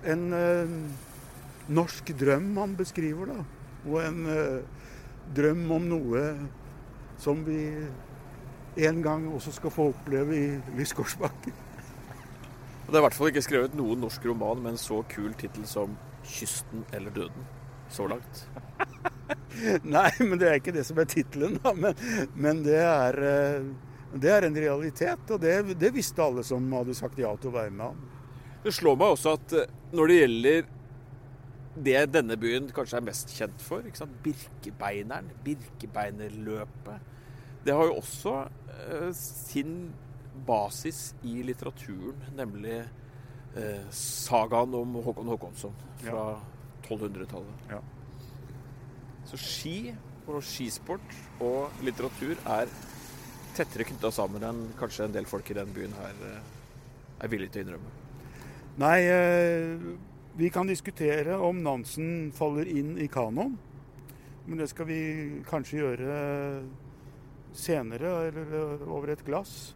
en 0.07 0.25
eh, 0.33 0.73
norsk 1.73 2.11
drøm 2.19 2.51
han 2.57 2.75
beskriver, 2.77 3.33
da. 3.33 3.45
Og 3.87 4.01
en 4.03 4.25
eh, 4.31 4.59
drøm 5.35 5.65
om 5.71 5.87
noe 5.89 6.25
som 7.21 7.41
vi 7.47 7.61
en 8.77 9.01
gang 9.01 9.25
også 9.33 9.55
skal 9.55 9.73
få 9.73 9.89
oppleve 9.89 10.37
i 10.37 10.47
Lysgårdsbakken. 10.77 11.63
Det 12.87 12.95
er 12.95 13.01
i 13.01 13.03
hvert 13.03 13.17
fall 13.17 13.31
ikke 13.33 13.43
skrevet 13.43 13.73
noen 13.75 13.99
norsk 13.99 14.25
roman 14.29 14.61
med 14.63 14.75
en 14.75 14.79
så 14.79 15.01
kul 15.11 15.33
tittel 15.35 15.65
som 15.67 15.97
'Kysten 16.23 16.85
eller 16.93 17.11
døden' 17.11 17.47
så 17.89 18.07
langt. 18.07 18.47
Nei, 19.95 20.11
men 20.19 20.39
det 20.39 20.47
er 20.47 20.59
ikke 20.59 20.75
det 20.75 20.85
som 20.85 20.99
er 20.99 21.07
tittelen, 21.09 21.57
da. 21.63 21.73
Men, 21.73 21.95
men 22.35 22.63
det, 22.63 22.79
er, 22.79 23.19
eh, 23.23 23.67
det, 24.13 24.31
er, 24.31 24.47
en 24.47 24.55
realitet, 24.55 25.31
og 25.33 25.41
det, 25.43 25.75
det, 25.79 25.91
visste 25.95 26.23
alle 26.23 26.43
som 26.47 26.63
hadde 26.73 26.95
sagt 26.97 27.19
ja 27.19 27.33
til 27.35 27.51
å 27.51 27.57
være 27.57 27.73
med 27.73 27.85
han. 27.89 28.01
Det 28.63 28.73
slår 28.75 28.97
meg 28.99 29.13
også 29.15 29.35
at 29.37 29.55
eh, 29.57 29.75
når 29.95 30.11
det 30.11 30.19
gjelder 30.21 30.73
det 31.87 31.99
denne 32.09 32.37
byen 32.41 32.71
kanskje 32.73 32.97
er 32.97 33.05
mest 33.05 33.33
kjent 33.35 33.61
for? 33.61 33.85
Birkebeineren, 34.25 35.29
Birkebeinerløpet, 35.45 37.13
det 37.67 37.75
har 37.75 37.89
jo 37.89 37.99
også 37.99 38.35
eh, 38.47 39.09
sin 39.13 39.91
basis 40.47 41.11
i 41.27 41.41
litteraturen, 41.45 42.21
nemlig 42.37 42.79
eh, 42.79 43.85
sagaen 43.93 44.75
om 44.77 44.97
Håkon 45.05 45.31
Håkonsson 45.33 45.75
fra 46.01 46.25
ja. 46.31 46.41
1200-tallet. 46.87 47.71
Ja. 47.71 47.81
Så 49.27 49.39
ski 49.41 49.77
og 50.27 50.43
skisport 50.43 51.17
og 51.43 51.83
litteratur 51.83 52.39
er 52.47 52.71
tettere 53.57 53.87
knytta 53.89 54.11
sammen 54.13 54.43
enn 54.45 54.65
kanskje 54.77 55.07
en 55.07 55.15
del 55.15 55.27
folk 55.29 55.49
i 55.51 55.57
den 55.57 55.71
byen 55.73 55.95
her 55.97 56.19
eh, 56.27 56.51
er 57.23 57.31
villige 57.31 57.55
til 57.55 57.63
å 57.63 57.65
innrømme. 57.65 57.93
Nei, 58.77 58.97
eh, 59.09 59.87
vi 60.37 60.51
kan 60.53 60.69
diskutere 60.69 61.39
om 61.41 61.63
Nansen 61.65 62.29
faller 62.37 62.69
inn 62.69 62.95
i 63.01 63.09
kanon. 63.09 63.55
Men 64.47 64.61
det 64.61 64.69
skal 64.71 64.87
vi 64.87 64.99
kanskje 65.49 65.81
gjøre 65.81 66.19
senere, 67.57 68.13
eller 68.29 68.53
eh, 68.61 68.85
over 68.85 69.15
et 69.15 69.25
glass. 69.27 69.73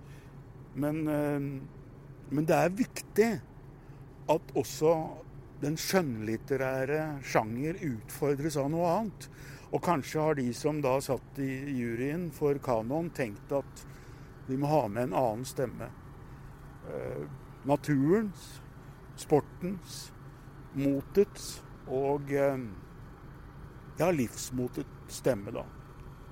Men, 0.72 1.02
men 1.04 2.46
det 2.48 2.56
er 2.56 2.70
viktig 2.72 3.26
at 4.32 4.54
også 4.56 4.94
den 5.60 5.76
skjønnlitterære 5.76 7.02
sjanger 7.28 7.82
utfordres 7.90 8.56
av 8.62 8.70
noe 8.72 8.94
annet. 8.94 9.28
Og 9.72 9.80
kanskje 9.84 10.22
har 10.22 10.36
de 10.36 10.50
som 10.54 10.82
da 10.84 10.98
satt 11.01 11.40
i 11.40 11.50
juryen 11.78 12.28
for 12.36 12.60
kanon, 12.63 13.10
tenkt 13.16 13.54
at 13.56 13.86
vi 14.50 14.58
må 14.60 14.68
ha 14.68 14.88
med 14.92 15.10
en 15.10 15.16
annen 15.16 15.46
stemme. 15.48 15.88
Eh, 16.92 17.24
naturens, 17.63 18.62
sportens, 19.16 20.01
motets 20.75 21.62
og 21.88 22.34
eh, 22.36 22.66
ja, 24.01 24.12
livsmotets 24.12 25.22
stemme, 25.22 25.54
da. 25.56 25.63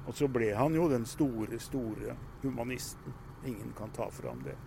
Og 0.08 0.15
så 0.15 0.27
ble 0.31 0.51
han 0.58 0.75
jo 0.75 0.89
den 0.91 1.05
store, 1.08 1.60
store 1.63 2.15
humanisten. 2.41 3.15
Ingen 3.46 3.72
kan 3.77 3.91
ta 3.96 4.10
fram 4.12 4.43
det. 4.43 4.58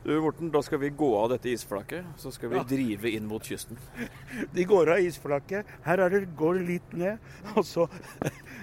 Du 0.00 0.14
Morten, 0.20 0.48
da 0.48 0.62
skal 0.64 0.78
vi 0.80 0.88
gå 0.96 1.08
av 1.18 1.26
dette 1.28 1.50
isflakket, 1.52 2.06
så 2.16 2.30
skal 2.32 2.48
vi 2.54 2.56
ja. 2.56 2.62
drive 2.64 3.10
inn 3.12 3.26
mot 3.28 3.44
kysten. 3.44 3.76
De 4.54 4.64
går 4.64 4.94
av 4.94 5.04
isflakket. 5.04 5.68
Her 5.84 6.00
det, 6.08 6.22
går 6.38 6.56
det 6.56 6.68
litt 6.70 6.94
ned, 6.96 7.20
og 7.56 7.66
så, 7.68 7.84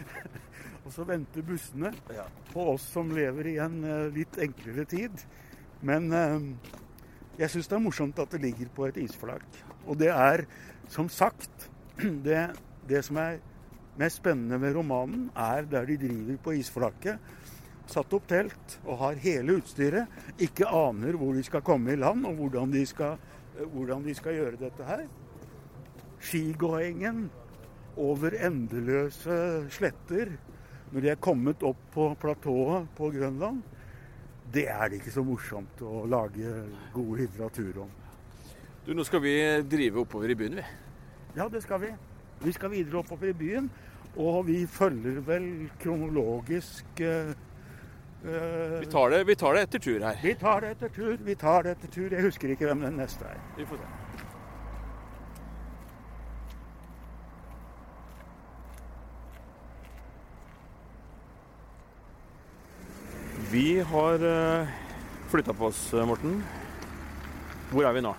og 0.83 0.89
så 0.95 1.05
venter 1.05 1.45
bussene 1.45 1.91
ja. 2.15 2.25
på 2.49 2.65
oss 2.73 2.87
som 2.89 3.13
lever 3.13 3.51
i 3.53 3.55
en 3.61 3.77
uh, 3.85 4.07
litt 4.15 4.39
enklere 4.41 4.87
tid. 4.89 5.21
Men 5.85 6.09
uh, 6.09 6.73
jeg 7.37 7.53
syns 7.53 7.69
det 7.69 7.77
er 7.77 7.85
morsomt 7.85 8.23
at 8.23 8.33
det 8.33 8.41
ligger 8.41 8.73
på 8.73 8.87
et 8.89 8.97
isflak. 9.05 9.45
Og 9.85 10.01
det 10.01 10.09
er, 10.09 10.47
som 10.89 11.05
sagt, 11.05 11.69
det, 12.25 12.47
det 12.89 13.05
som 13.05 13.21
er 13.21 13.37
mest 14.01 14.23
spennende 14.23 14.57
med 14.61 14.73
romanen, 14.73 15.29
er 15.37 15.69
der 15.69 15.85
de 15.85 16.01
driver 16.01 16.41
på 16.49 16.57
isflakket 16.57 17.21
satt 17.91 18.13
opp 18.13 18.27
telt 18.29 18.77
og 18.85 18.99
har 19.01 19.21
hele 19.23 19.57
utstyret, 19.59 20.11
ikke 20.41 20.69
aner 20.69 21.17
hvor 21.19 21.35
de 21.37 21.43
skal 21.45 21.65
komme 21.65 21.93
i 21.93 21.99
land 21.99 22.25
og 22.27 22.39
hvordan 22.41 22.73
de 22.73 22.83
skal, 22.87 23.17
eh, 23.57 23.65
hvordan 23.65 24.05
de 24.05 24.15
skal 24.17 24.37
gjøre 24.37 24.61
dette 24.61 24.87
her. 24.87 25.05
Skigåingen 26.19 27.27
over 27.97 28.33
endeløse 28.45 29.37
sletter 29.73 30.35
når 30.91 31.03
de 31.03 31.11
er 31.11 31.19
kommet 31.19 31.63
opp 31.67 31.79
på 31.93 32.11
platået 32.19 32.87
på 32.95 33.09
Grønland, 33.11 33.59
det 34.53 34.67
er 34.71 34.87
det 34.87 35.01
ikke 35.01 35.11
så 35.11 35.23
morsomt 35.27 35.81
å 35.83 36.05
lage 36.07 36.51
god 36.93 37.17
litteratur 37.19 37.81
om. 37.83 37.89
Du, 38.85 38.93
Nå 38.95 39.03
skal 39.03 39.19
vi 39.19 39.33
drive 39.67 40.05
oppover 40.05 40.31
i 40.31 40.37
byen, 40.39 40.61
vi. 40.61 40.63
Ja, 41.35 41.49
det 41.51 41.59
skal 41.65 41.81
vi. 41.83 41.91
Vi 42.39 42.53
skal 42.55 42.71
videre 42.71 43.01
oppover 43.01 43.33
i 43.33 43.35
byen. 43.35 43.67
Og 44.17 44.47
vi 44.47 44.61
følger 44.65 45.19
vel 45.27 45.67
kronologisk 45.81 47.01
eh, 47.03 47.35
vi 48.27 48.85
tar, 48.91 49.09
det, 49.09 49.23
vi 49.23 49.35
tar 49.35 49.53
det 49.53 49.61
etter 49.67 49.79
tur 49.79 50.03
her. 50.03 50.19
Vi 50.23 50.33
tar 50.35 50.61
det 50.61 50.69
etter 50.75 50.89
tur. 50.89 51.17
vi 51.23 51.35
tar 51.35 51.63
det 51.63 51.71
etter 51.77 51.87
tur. 51.87 52.11
Jeg 52.11 52.25
husker 52.25 52.51
ikke 52.51 52.67
hvem 52.67 52.83
den 52.83 52.99
neste 52.99 53.25
er. 53.25 53.39
Vi 53.57 53.65
får 53.65 53.79
se. 53.79 53.95
Vi 63.47 63.79
har 63.79 64.23
uh, 64.27 64.67
flytta 65.31 65.53
på 65.55 65.69
oss, 65.71 65.93
Morten. 65.93 66.41
Hvor 67.71 67.87
er 67.87 67.95
vi 67.95 68.03
nå? 68.03 68.11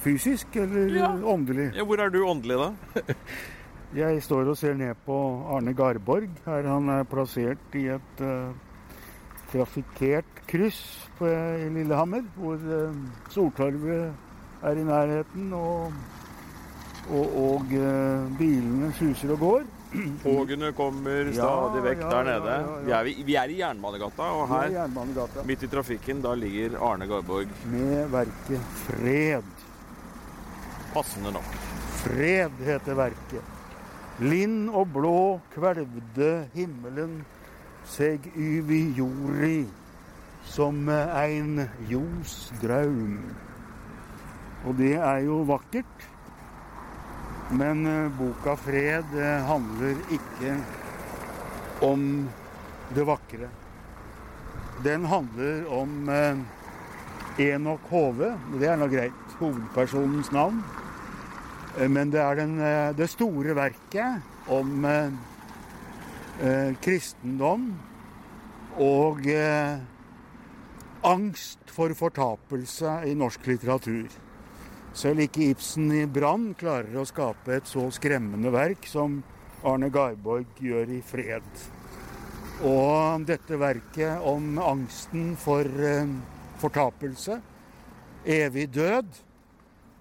Fysisk 0.00 0.56
eller 0.56 0.96
ja. 0.96 1.12
åndelig? 1.12 1.72
Ja, 1.76 1.84
hvor 1.84 2.00
er 2.00 2.08
du 2.08 2.22
åndelig, 2.24 2.56
da? 2.56 2.72
Jeg 3.96 4.20
står 4.20 4.50
og 4.52 4.56
ser 4.60 4.74
ned 4.76 4.98
på 5.06 5.16
Arne 5.48 5.72
Garborg. 5.72 6.28
Her 6.44 6.66
han 6.68 6.90
er 6.92 7.06
plassert 7.08 7.76
i 7.78 7.86
et 7.94 8.20
uh, 8.20 8.52
trafikkert 9.48 10.42
kryss 10.50 11.08
på, 11.16 11.24
i 11.28 11.70
Lillehammer, 11.72 12.26
hvor 12.36 12.60
uh, 12.60 13.00
Soltorvet 13.32 14.12
er 14.68 14.76
i 14.76 14.84
nærheten, 14.84 15.48
og, 15.56 15.96
og, 17.08 17.34
og 17.40 17.74
uh, 17.80 18.28
bilene 18.36 18.92
suser 19.00 19.32
og 19.38 19.44
går. 19.46 19.66
Togene 20.26 20.74
kommer 20.76 21.32
stadig 21.32 21.84
vekk 21.88 22.04
ja, 22.04 22.12
der 22.12 22.28
nede. 22.28 22.60
Ja, 22.92 23.02
vi, 23.08 23.16
er, 23.16 23.24
vi, 23.24 23.40
er, 23.40 23.56
i 23.56 23.60
Jernbanegata, 23.62 24.32
og 24.36 24.48
her 24.52 24.80
Jernbanegata. 24.82 25.48
midt 25.48 25.64
i 25.64 25.72
trafikken 25.72 26.20
da 26.20 26.36
ligger 26.36 26.76
Arne 26.92 27.08
Garborg. 27.08 27.56
Med 27.72 28.12
verket 28.12 28.80
'Fred'. 28.84 29.68
Passende 30.92 31.32
nok. 31.32 31.54
'Fred' 32.02 32.66
heter 32.68 33.06
verket. 33.06 33.54
Lind 34.18 34.70
og 34.74 34.88
blå 34.96 35.18
kvelvde 35.54 36.48
himmelen 36.54 37.20
seg 37.86 38.24
yvi 38.34 38.80
jordi 38.96 39.60
som 40.48 40.88
ein 40.90 41.68
ljos. 41.86 42.48
Og 44.66 44.74
det 44.80 44.96
er 44.96 45.22
jo 45.22 45.44
vakkert. 45.46 46.08
Men 47.50 47.86
eh, 47.86 48.10
boka 48.12 48.56
'Fred' 48.56 49.14
eh, 49.16 49.46
handler 49.46 49.96
ikke 50.12 50.56
om 51.80 52.28
det 52.94 53.06
vakre. 53.06 53.48
Den 54.84 55.04
handler 55.04 55.64
om 55.72 56.08
eh, 56.08 56.36
Enok 57.38 57.80
Hove. 57.90 58.34
Det 58.58 58.68
er 58.68 58.76
nå 58.76 58.90
greit. 58.92 59.24
Hovedpersonens 59.38 60.32
navn. 60.32 60.60
Eh, 61.76 61.88
men 61.88 62.10
det 62.14 62.22
er 62.22 62.40
den, 62.40 62.56
eh, 62.60 62.94
det 62.96 63.10
store 63.12 63.54
verket 63.58 64.22
om 64.48 64.84
eh, 64.88 65.12
eh, 66.40 66.72
kristendom 66.80 67.68
og 68.78 69.26
eh, 69.26 69.78
angst 71.06 71.70
for 71.74 71.92
fortapelse 71.94 73.02
i 73.06 73.14
norsk 73.18 73.46
litteratur. 73.46 74.08
Selv 74.98 75.22
ikke 75.22 75.50
Ibsen 75.52 75.92
i 75.94 76.06
'Brann' 76.06 76.54
klarer 76.58 76.96
å 76.98 77.06
skape 77.06 77.54
et 77.54 77.68
så 77.70 77.84
skremmende 77.94 78.50
verk 78.50 78.86
som 78.88 79.20
Arne 79.62 79.90
Garborg 79.94 80.58
gjør 80.58 80.90
i 80.96 81.02
'Fred'. 81.02 81.66
Og 82.66 83.26
dette 83.26 83.58
verket 83.58 84.18
om 84.26 84.58
angsten 84.58 85.36
for 85.38 85.62
eh, 85.62 86.08
fortapelse, 86.58 87.40
evig 88.26 88.66
død, 88.74 89.06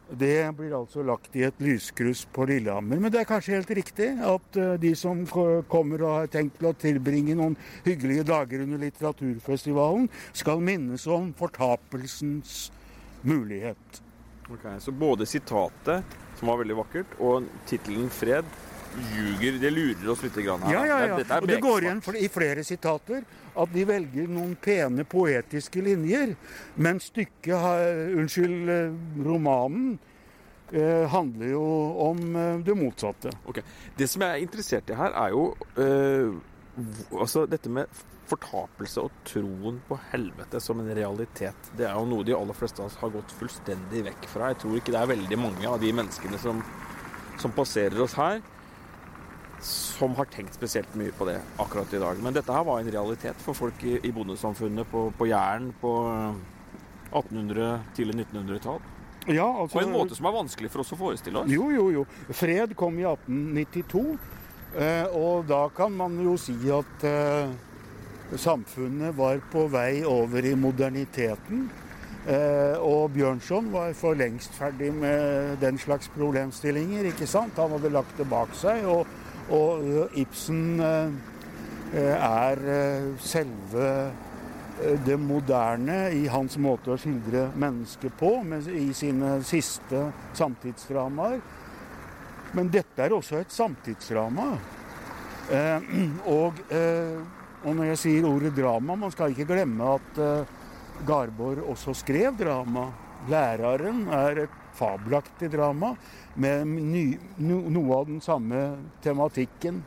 det 0.09 0.55
blir 0.57 0.75
altså 0.77 1.03
lagt 1.05 1.35
i 1.35 1.43
et 1.47 1.59
lyskryss 1.61 2.23
på 2.33 2.45
Lillehammer. 2.47 2.99
Men 3.01 3.11
det 3.11 3.21
er 3.21 3.29
kanskje 3.29 3.57
helt 3.57 3.73
riktig 3.75 4.09
at 4.23 4.59
eh, 4.59 4.75
de 4.81 4.93
som 4.95 5.25
kommer 5.27 6.03
og 6.03 6.13
har 6.13 6.31
tenkt 6.31 6.63
å 6.63 6.73
tilbringe 6.79 7.35
noen 7.37 7.57
hyggelige 7.85 8.27
dager 8.27 8.63
under 8.63 8.81
litteraturfestivalen, 8.85 10.07
skal 10.37 10.63
minnes 10.63 11.07
om 11.11 11.33
fortapelsens 11.37 12.67
mulighet. 13.27 14.01
Ok, 14.47 14.63
Så 14.79 14.93
både 14.95 15.27
sitatet, 15.27 16.17
som 16.39 16.47
var 16.47 16.61
veldig 16.61 16.77
vakkert, 16.77 17.17
og 17.19 17.49
tittelen 17.67 18.07
'Fred' 18.09 18.66
ljuger, 19.13 19.59
det 19.61 19.71
lurer 19.73 20.09
oss 20.13 20.23
litt 20.25 20.35
grann 20.43 20.61
her. 20.65 20.73
Ja, 20.73 20.85
ja, 20.85 20.97
ja. 21.07 21.17
Er 21.23 21.41
Og 21.41 21.47
det 21.47 21.59
går 21.63 21.85
igjen 21.87 22.01
i 22.21 22.27
flere 22.33 22.63
sitater 22.67 23.23
at 23.57 23.71
de 23.73 23.85
velger 23.89 24.27
noen 24.29 24.55
pene 24.61 25.03
poetiske 25.09 25.81
linjer, 25.81 26.35
men 26.75 26.99
stykket, 27.01 27.55
har- 27.57 28.11
unnskyld, 28.17 28.69
eh, 28.69 29.23
romanen, 29.25 29.97
eh, 30.73 31.07
handler 31.09 31.47
jo 31.53 31.63
om 32.09 32.35
eh, 32.35 32.57
det 32.59 32.75
motsatte. 32.77 33.31
Ok. 33.47 33.61
Det 33.97 34.07
som 34.09 34.21
jeg 34.21 34.29
er 34.29 34.45
interessert 34.45 34.89
i 34.89 34.93
her, 34.99 35.11
er 35.15 35.29
jo 35.31 35.55
eh, 35.77 36.37
altså 37.17 37.47
dette 37.49 37.69
med 37.69 37.87
fortapelse 38.27 38.99
og 38.99 39.11
troen 39.23 39.77
på 39.87 39.95
helvete 40.11 40.59
som 40.61 40.81
en 40.83 40.89
realitet. 40.93 41.69
Det 41.79 41.85
er 41.87 41.93
jo 41.95 42.05
noe 42.09 42.25
de 42.27 42.35
aller 42.35 42.53
fleste 42.53 42.81
av 42.83 42.89
oss 42.89 42.97
har 42.99 43.09
gått 43.13 43.31
fullstendig 43.39 44.03
vekk 44.09 44.27
fra. 44.27 44.49
Jeg 44.51 44.59
tror 44.65 44.75
ikke 44.81 44.91
det 44.91 44.99
er 45.01 45.11
veldig 45.15 45.37
mange 45.39 45.65
av 45.71 45.79
de 45.79 45.93
menneskene 45.95 46.37
som, 46.41 46.59
som 47.39 47.53
passerer 47.55 48.01
oss 48.03 48.17
her, 48.19 48.41
som 49.61 50.13
har 50.17 50.29
tenkt 50.31 50.57
spesielt 50.57 50.93
mye 50.99 51.13
på 51.15 51.25
det 51.29 51.39
akkurat 51.57 51.93
i 51.93 52.01
dag. 52.01 52.19
Men 52.23 52.35
dette 52.35 52.53
her 52.53 52.65
var 52.67 52.81
en 52.81 52.91
realitet 52.91 53.41
for 53.43 53.57
folk 53.57 53.83
i, 53.83 53.97
i 54.03 54.11
bondesamfunnet 54.13 54.89
på, 54.91 55.07
på 55.17 55.29
Jæren 55.29 55.71
på 55.81 55.93
1800- 57.11 57.79
tidlig 57.95 58.25
1900-tall. 58.25 58.81
Ja, 59.27 59.61
altså, 59.61 59.79
På 59.79 59.83
en 59.83 59.91
måte 59.91 60.15
som 60.15 60.27
er 60.29 60.35
vanskelig 60.37 60.69
for 60.71 60.83
oss 60.83 60.93
å 60.95 60.99
forestille 60.99 61.41
oss. 61.41 61.51
Jo, 61.51 61.67
jo, 61.73 61.87
jo. 61.91 62.03
Fred 62.31 62.75
kom 62.79 62.99
i 62.99 63.03
1892, 63.07 64.03
eh, 64.79 65.17
og 65.17 65.49
da 65.49 65.65
kan 65.75 65.91
man 65.91 66.15
jo 66.23 66.37
si 66.39 66.55
at 66.71 67.03
eh, 67.07 67.51
samfunnet 68.39 69.15
var 69.17 69.41
på 69.51 69.65
vei 69.71 70.05
over 70.07 70.47
i 70.47 70.55
moderniteten. 70.55 71.67
Eh, 72.27 72.75
og 72.83 73.13
Bjørnson 73.15 73.69
var 73.71 73.93
for 73.95 74.15
lengst 74.19 74.55
ferdig 74.55 74.93
med 74.95 75.57
den 75.63 75.79
slags 75.79 76.07
problemstillinger. 76.15 77.11
ikke 77.11 77.27
sant? 77.27 77.59
Han 77.59 77.75
hadde 77.75 77.91
lagt 77.91 78.17
det 78.19 78.27
bak 78.31 78.55
seg. 78.55 78.87
Og, 78.87 79.07
og 79.53 80.17
Ibsen 80.19 80.81
er 81.93 82.63
selve 83.23 83.91
det 85.05 85.15
moderne 85.17 86.11
i 86.13 86.27
hans 86.29 86.57
måte 86.61 86.91
å 86.93 86.97
skildre 86.99 87.47
mennesket 87.57 88.13
på, 88.19 88.33
i 88.69 88.91
sine 88.93 89.37
siste 89.47 90.03
samtidsdramaer. 90.37 91.39
Men 92.57 92.69
dette 92.71 93.03
er 93.03 93.15
også 93.15 93.39
et 93.39 93.55
samtidsdrama. 93.55 94.51
Og, 96.27 96.61
og 96.67 97.71
når 97.71 97.89
jeg 97.93 98.01
sier 98.03 98.29
ordet 98.29 98.53
drama, 98.57 98.99
man 98.99 99.15
skal 99.15 99.33
ikke 99.33 99.49
glemme 99.49 99.95
at 99.95 100.21
Garborg 101.07 101.65
også 101.71 101.95
skrev 101.97 102.37
drama. 102.37 102.89
'Læreren' 103.27 104.07
er 104.13 104.43
et 104.45 104.66
fabelaktig 104.77 105.51
drama 105.53 105.93
med 106.35 106.67
ny, 106.67 107.05
no, 107.41 107.61
noe 107.73 107.99
av 108.01 108.09
den 108.09 108.21
samme 108.23 108.63
tematikken. 109.03 109.83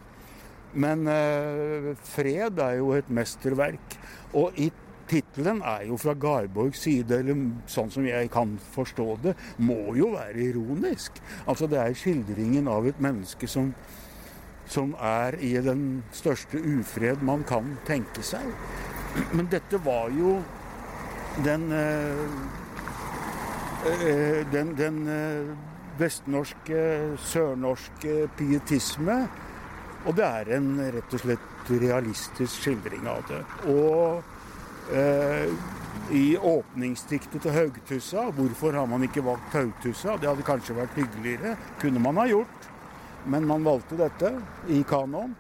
Men 0.73 1.07
eh, 1.11 1.91
'Fred' 1.97 2.63
er 2.63 2.79
jo 2.79 2.93
et 2.95 3.11
mesterverk. 3.11 3.99
Og 4.39 4.55
i 4.59 4.71
tittelen 5.11 5.63
er 5.67 5.89
jo 5.89 5.99
fra 5.99 6.15
Garborgs 6.15 6.85
side, 6.85 7.19
eller 7.19 7.41
sånn 7.71 7.91
som 7.91 8.07
jeg 8.07 8.31
kan 8.31 8.55
forstå 8.75 9.09
det, 9.25 9.35
må 9.59 9.97
jo 9.99 10.13
være 10.15 10.47
ironisk. 10.53 11.19
Altså 11.47 11.67
Det 11.71 11.81
er 11.83 11.99
skildringen 11.99 12.71
av 12.71 12.87
et 12.87 13.01
menneske 13.03 13.51
som, 13.51 13.73
som 14.71 14.95
er 14.95 15.39
i 15.43 15.57
den 15.65 16.05
største 16.15 16.63
ufred 16.63 17.27
man 17.27 17.45
kan 17.49 17.75
tenke 17.89 18.23
seg. 18.23 18.47
Men 19.35 19.51
dette 19.51 19.81
var 19.83 20.13
jo 20.15 20.39
den 21.45 21.71
eh, 21.75 22.60
den, 24.53 24.75
den 24.77 25.09
eh, 25.09 25.53
vestnorske, 26.01 26.83
sørnorske 27.31 28.27
pietisme. 28.37 29.23
Og 30.09 30.17
det 30.17 30.25
er 30.25 30.55
en 30.57 30.73
rett 30.97 31.17
og 31.17 31.23
slett 31.23 31.71
realistisk 31.71 32.65
skildring 32.65 33.07
av 33.09 33.25
det. 33.29 33.41
Og 33.71 34.95
eh, 34.97 35.53
i 36.17 36.25
åpningsdiktet 36.37 37.45
til 37.45 37.53
Haugtussa 37.55 38.25
Hvorfor 38.35 38.75
har 38.75 38.89
man 38.91 39.05
ikke 39.07 39.23
valgt 39.25 39.55
Haugtussa? 39.55 40.17
Det 40.19 40.29
hadde 40.29 40.47
kanskje 40.47 40.79
vært 40.79 40.97
hyggeligere. 40.99 41.57
Kunne 41.81 42.03
man 42.03 42.21
ha 42.21 42.27
gjort. 42.31 42.71
Men 43.29 43.47
man 43.49 43.65
valgte 43.65 43.99
dette 44.01 44.33
i 44.73 44.81
kanon. 44.89 45.37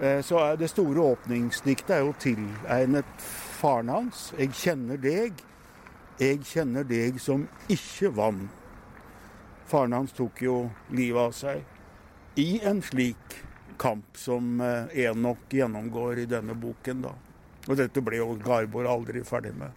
Eh, 0.00 0.22
så 0.24 0.40
det 0.56 0.70
store 0.72 1.12
åpningsdiktet 1.14 1.98
er 1.98 2.06
jo 2.06 2.16
tilegnet 2.20 3.28
faren 3.58 3.92
hans. 3.92 4.30
Jeg 4.38 4.56
kjenner 4.56 5.00
deg. 5.00 5.47
Jeg 6.18 6.40
kjenner 6.42 6.82
deg 6.82 7.20
som 7.22 7.44
ikke 7.70 8.08
vann. 8.10 8.48
Faren 9.70 9.94
hans 9.94 10.14
tok 10.16 10.40
jo 10.42 10.54
livet 10.90 11.20
av 11.28 11.34
seg 11.36 12.40
i 12.42 12.58
en 12.66 12.80
slik 12.82 13.36
kamp 13.78 14.18
som 14.18 14.58
eh, 14.64 15.04
Enok 15.04 15.52
gjennomgår 15.54 16.24
i 16.24 16.26
denne 16.26 16.56
boken. 16.58 17.04
da. 17.06 17.12
Og 17.68 17.78
dette 17.78 18.02
ble 18.02 18.18
jo 18.18 18.32
Garborg 18.42 18.90
aldri 18.90 19.22
ferdig 19.26 19.52
med. 19.58 19.70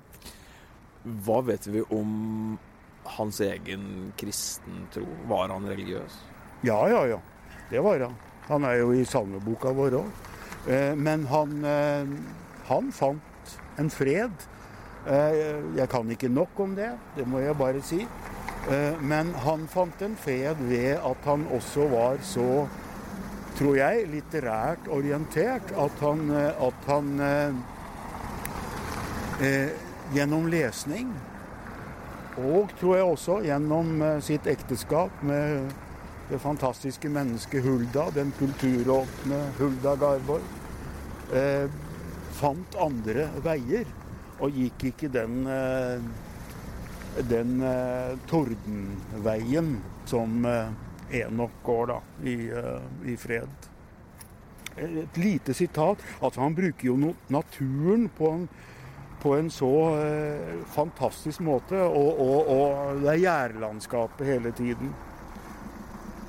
Hva 1.25 1.39
vet 1.45 1.67
vi 1.69 1.83
om 1.93 2.57
hans 3.17 3.41
egen 3.45 4.11
kristen 4.17 4.87
tro? 4.93 5.05
Var 5.29 5.49
han 5.53 5.69
religiøs? 5.69 6.17
Ja, 6.65 6.79
ja, 6.89 7.03
ja. 7.09 7.19
Det 7.69 7.81
var 7.85 8.01
han. 8.07 8.17
Han 8.49 8.65
er 8.65 8.79
jo 8.81 8.93
i 8.97 9.05
salmeboka 9.05 9.73
vår 9.77 9.99
òg. 10.01 10.25
Men 10.97 11.25
han, 11.29 11.53
eh, 11.65 12.09
han 12.69 12.91
fant 12.93 13.53
en 13.81 13.89
fred. 13.89 14.49
Eh, 15.07 15.77
Jeg 15.77 15.89
kan 15.89 16.09
ikke 16.13 16.29
nok 16.29 16.59
om 16.59 16.75
det, 16.75 16.91
det 17.17 17.25
må 17.27 17.39
jeg 17.41 17.57
bare 17.57 17.81
si. 17.81 18.01
Eh, 18.69 19.01
Men 19.01 19.33
han 19.33 19.67
fant 19.67 20.01
en 20.01 20.15
fred 20.15 20.55
ved 20.69 20.99
at 21.01 21.25
han 21.25 21.47
også 21.51 21.87
var 21.89 22.17
så, 22.21 22.67
tror 23.57 23.75
jeg, 23.75 24.07
litterært 24.11 24.87
orientert 24.87 25.73
at 25.73 25.99
han, 25.99 26.29
eh, 26.29 26.67
at 26.67 26.87
han 26.87 27.63
gjennom 30.13 30.45
lesning 30.45 31.07
og 32.37 32.69
tror 32.79 32.95
jeg 32.95 33.05
også 33.09 33.39
gjennom 33.41 34.03
sitt 34.21 34.45
ekteskap 34.45 35.23
med 35.25 35.71
det 36.29 36.37
fantastiske 36.39 37.09
mennesket 37.09 37.63
Hulda, 37.65 38.03
den 38.13 38.29
kulturåpne 38.37 39.39
Hulda 39.57 39.95
Garborg, 39.97 40.45
fant 42.37 42.77
andre 42.77 43.25
veier 43.41 43.89
og 44.41 44.57
gikk 44.57 44.87
ikke 44.91 45.09
den, 45.13 45.41
eh, 45.47 46.01
den 47.29 47.59
eh, 47.65 48.15
tordenveien 48.31 49.75
som 50.09 50.45
eh, 50.45 50.71
Enok 51.21 51.57
går 51.65 51.89
da, 51.89 51.97
i, 52.23 52.35
i 53.11 53.17
fred. 53.19 53.65
Et 54.79 55.17
lite 55.19 55.51
sitat. 55.53 55.99
Altså, 56.21 56.39
han 56.39 56.55
bruker 56.55 56.87
jo 56.87 56.95
naturen 57.27 58.05
på 58.15 58.29
en, 58.31 58.45
på 59.19 59.33
en 59.35 59.49
så 59.51 59.71
eh, 59.99 60.61
fantastisk 60.71 61.43
måte, 61.43 61.81
og, 61.83 62.21
og, 62.23 62.53
og 62.55 63.01
det 63.03 63.11
er 63.11 63.23
gjærlandskapet 63.25 64.31
hele 64.31 64.53
tiden. 64.55 64.93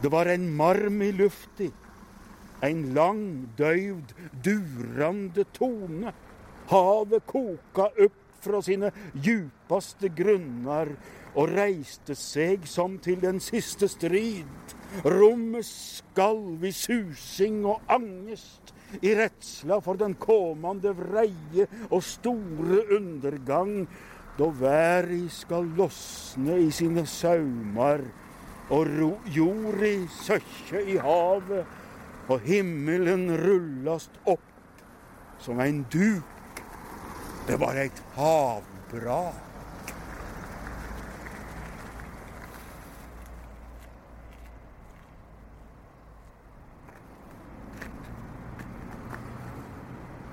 Det 0.02 0.10
var 0.10 0.32
en 0.32 0.48
marm 0.58 0.98
i 1.06 1.12
lufti, 1.14 1.70
en 2.66 2.82
lang, 2.94 3.22
døyvd, 3.58 4.16
durande 4.42 5.46
tone. 5.54 6.10
Havet 6.72 7.26
koka 7.28 7.90
opp 8.00 8.20
fra 8.42 8.62
sine 8.64 8.90
djupaste 9.12 10.08
grunner 10.16 10.88
og 11.38 11.52
reiste 11.52 12.16
seg 12.18 12.64
som 12.68 12.98
til 13.02 13.20
den 13.22 13.40
siste 13.44 13.88
strid. 13.90 14.74
Rommet 15.04 15.66
skalv 15.68 16.64
i 16.64 16.72
susing 16.76 17.62
og 17.68 17.92
angest, 17.92 18.74
i 19.00 19.14
redsla 19.16 19.78
for 19.84 20.00
den 20.00 20.14
kommende 20.20 20.92
vreie 20.96 21.68
og 21.88 22.02
store 22.04 22.82
undergang, 22.98 23.86
da 24.36 24.48
væri 24.48 25.26
skal 25.32 25.68
losne 25.78 26.58
i 26.66 26.70
sine 26.72 27.06
saumar, 27.08 28.04
og 28.72 28.88
jorda 29.32 29.94
søkke 30.22 30.84
i 30.88 30.98
havet, 31.00 31.64
og 32.28 32.44
himmelen 32.44 33.28
rullast 33.40 34.20
opp 34.24 34.48
som 35.42 35.60
en 35.60 35.82
duk. 35.92 36.31
Det 37.46 37.56
var 37.58 37.74
et 37.74 38.02
havbrak. 38.14 39.48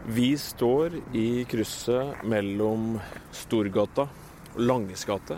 Vi 0.09 0.37
står 0.37 0.95
i 1.13 1.43
krysset 1.45 2.23
mellom 2.25 2.95
Storgata 3.35 4.07
og 4.09 4.61
Langes 4.61 5.05
gate. 5.05 5.37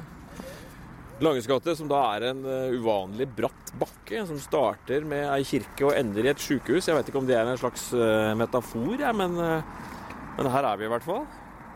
Langes 1.21 1.47
gate, 1.47 1.75
som 1.75 1.89
da 1.91 1.99
er 2.15 2.29
en 2.29 2.39
eh, 2.47 2.77
uvanlig 2.79 3.27
bratt 3.35 3.73
bakke, 3.79 4.23
som 4.29 4.39
starter 4.39 5.03
med 5.07 5.27
ei 5.27 5.43
kirke 5.47 5.89
og 5.89 5.95
ender 5.99 6.25
i 6.25 6.31
et 6.31 6.41
sjukehus. 6.41 6.87
Jeg 6.87 6.97
vet 6.97 7.11
ikke 7.11 7.19
om 7.19 7.27
det 7.27 7.35
er 7.37 7.51
en 7.51 7.59
slags 7.59 7.89
eh, 7.93 8.31
metafor, 8.39 8.95
ja, 8.99 9.11
men, 9.15 9.35
eh, 9.37 9.91
men 10.39 10.51
her 10.55 10.71
er 10.71 10.79
vi 10.79 10.87
i 10.87 10.93
hvert 10.95 11.05
fall. 11.05 11.27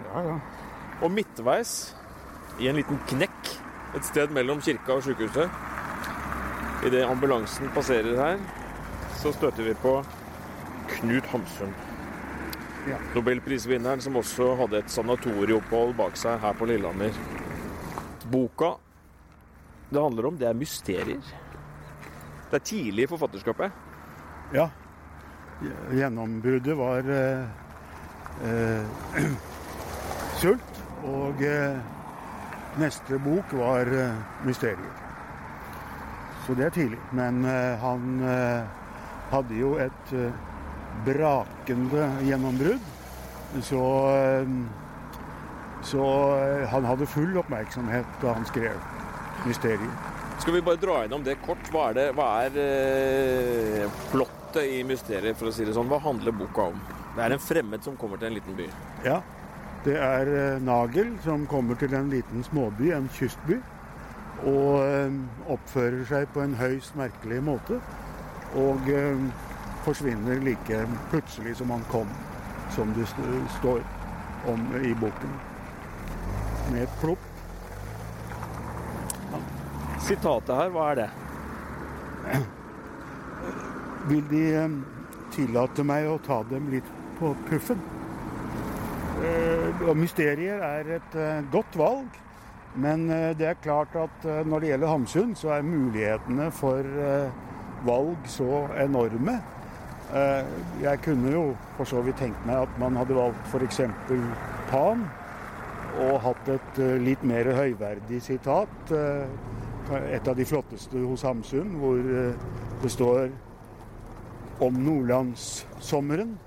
Ja, 0.04 0.24
ja. 0.28 0.36
Og 1.04 1.12
midtveis, 1.12 1.96
i 2.60 2.70
en 2.72 2.80
liten 2.80 3.00
knekk, 3.10 3.52
et 3.96 4.08
sted 4.08 4.32
mellom 4.36 4.62
kirka 4.64 4.98
og 4.98 5.04
sjukehuset, 5.06 5.50
idet 6.86 7.06
ambulansen 7.08 7.72
passerer 7.76 8.16
her, 8.20 8.40
så 9.20 9.34
støter 9.36 9.72
vi 9.72 9.76
på 9.82 9.98
Knut 10.96 11.28
Hamsun. 11.32 11.74
Ja. 12.86 13.00
Nobelprisvinneren 13.16 14.04
som 14.04 14.20
også 14.20 14.52
hadde 14.60 14.84
et 14.84 14.92
sanatorieopphold 14.94 15.96
bak 15.98 16.20
seg 16.22 16.38
her 16.44 16.58
på 16.60 16.68
Lillehammer. 16.70 17.16
Boka 18.30 18.76
det 19.90 20.02
handler 20.02 20.26
om, 20.26 20.38
det 20.38 20.48
er 20.50 20.58
mysterier. 20.58 21.34
Det 22.50 22.58
er 22.58 22.64
tidlig 22.66 23.06
i 23.06 23.10
forfatterskapet. 23.10 23.72
Ja. 24.54 24.70
Gjennombruddet 25.94 26.78
var 26.78 27.10
eh, 27.16 27.46
eh, 28.50 29.28
sult, 30.46 30.80
og 31.10 31.42
eh, 31.46 31.78
neste 32.82 33.20
bok 33.24 33.54
var 33.58 33.90
eh, 33.90 34.18
mysterier. 34.46 35.04
Så 36.46 36.54
det 36.58 36.68
er 36.68 36.76
tidlig. 36.76 37.02
Men 37.18 37.42
eh, 37.50 37.82
han 37.82 38.22
hadde 39.32 39.58
jo 39.58 39.76
et 39.82 40.12
brakende 41.06 42.10
gjennombrudd. 42.28 42.92
Så, 43.64 43.82
så 45.88 46.04
han 46.74 46.88
hadde 46.90 47.08
full 47.08 47.38
oppmerksomhet 47.40 48.20
da 48.22 48.34
han 48.36 48.46
skrev 48.50 48.76
mysterier. 49.48 49.96
Skal 50.44 50.58
vi 50.58 50.62
bare 50.62 50.82
dra 50.82 51.00
gjennom 51.02 51.24
det 51.26 51.38
kort? 51.46 51.70
Hva 51.74 51.88
er, 51.90 51.98
det, 51.98 52.06
hva 52.18 52.28
er 52.46 52.58
eh, 52.62 54.02
plottet 54.12 54.68
i 54.68 54.84
mysteriet, 54.88 55.38
for 55.40 55.50
å 55.50 55.56
si 55.56 55.66
det 55.66 55.74
sånn? 55.78 55.90
Hva 55.90 56.02
handler 56.04 56.36
boka 56.36 56.70
om? 56.74 56.82
Det 57.16 57.24
er 57.24 57.34
en 57.34 57.42
fremmed 57.42 57.86
som 57.86 57.96
kommer 57.98 58.20
til 58.22 58.30
en 58.30 58.38
liten 58.38 58.58
by. 58.60 58.68
Ja, 59.08 59.22
det 59.86 59.96
er 60.02 60.30
eh, 60.34 60.62
Nagel 60.66 61.12
som 61.22 61.46
kommer 61.46 61.78
til 61.78 61.94
en 61.94 62.10
liten 62.10 62.44
småby, 62.44 62.90
en 62.94 63.10
kystby, 63.14 63.60
og 64.50 64.82
eh, 64.82 65.18
oppfører 65.54 66.02
seg 66.10 66.26
på 66.34 66.42
en 66.42 66.56
høyst 66.58 66.98
merkelig 66.98 67.44
måte. 67.46 67.78
Og 68.58 68.90
eh, 68.90 69.28
forsvinner 69.86 70.42
like 70.42 70.80
plutselig 71.12 71.58
som 71.60 71.70
han 71.70 71.86
kom, 71.92 72.10
som 72.74 72.94
det 72.98 73.06
står 73.60 73.84
om 74.50 74.66
i 74.82 74.94
boken. 74.98 75.38
Med 76.72 76.88
et 76.88 77.00
plopp. 77.02 77.32
Sitatet 80.06 80.56
her, 80.56 80.74
hva 80.74 80.92
er 80.92 81.04
det? 81.04 81.10
Vil 84.10 84.26
De 84.30 84.46
tillate 85.34 85.86
meg 85.86 86.10
å 86.10 86.18
ta 86.26 86.42
dem 86.50 86.72
litt 86.74 86.90
på 87.20 87.36
puffen? 87.50 87.82
Eh, 89.16 89.82
og 89.88 89.96
Mysterier 89.98 90.60
er 90.66 90.90
et 90.98 91.18
eh, 91.20 91.44
godt 91.52 91.78
valg, 91.80 92.18
men 92.76 93.06
eh, 93.14 93.32
det 93.38 93.48
er 93.48 93.62
klart 93.64 93.96
at 93.96 94.26
når 94.48 94.64
det 94.64 94.72
gjelder 94.74 94.92
Hamsun, 94.92 95.36
så 95.40 95.54
er 95.56 95.68
mulighetene 95.68 96.50
for 96.52 96.88
valg 97.86 98.30
så 98.32 98.66
enorme. 98.82 99.40
Jeg 100.82 101.00
kunne 101.04 101.32
jo 101.34 101.44
for 101.78 101.90
så 101.90 102.02
vidt 102.06 102.20
tenkt 102.22 102.44
meg 102.46 102.62
at 102.64 102.76
man 102.80 102.96
hadde 102.96 103.18
valgt 103.18 103.50
f.eks. 103.50 103.82
Pan, 104.70 105.02
og 106.06 106.20
hatt 106.22 106.52
et 106.54 106.80
litt 107.02 107.24
mer 107.26 107.50
høyverdig 107.58 108.22
sitat. 108.24 108.94
Et 108.94 110.30
av 110.30 110.38
de 110.38 110.46
flotteste 110.46 111.02
hos 111.02 111.26
Hamsun, 111.26 111.74
hvor 111.82 112.00
det 112.84 112.94
står 112.94 113.34
om 114.66 114.78
nordlandssommeren. 114.86 116.38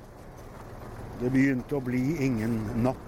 Det 1.19 1.31
begynte 1.35 1.77
å 1.79 1.83
bli 1.83 2.05
ingen 2.25 2.61
natt. 2.85 3.05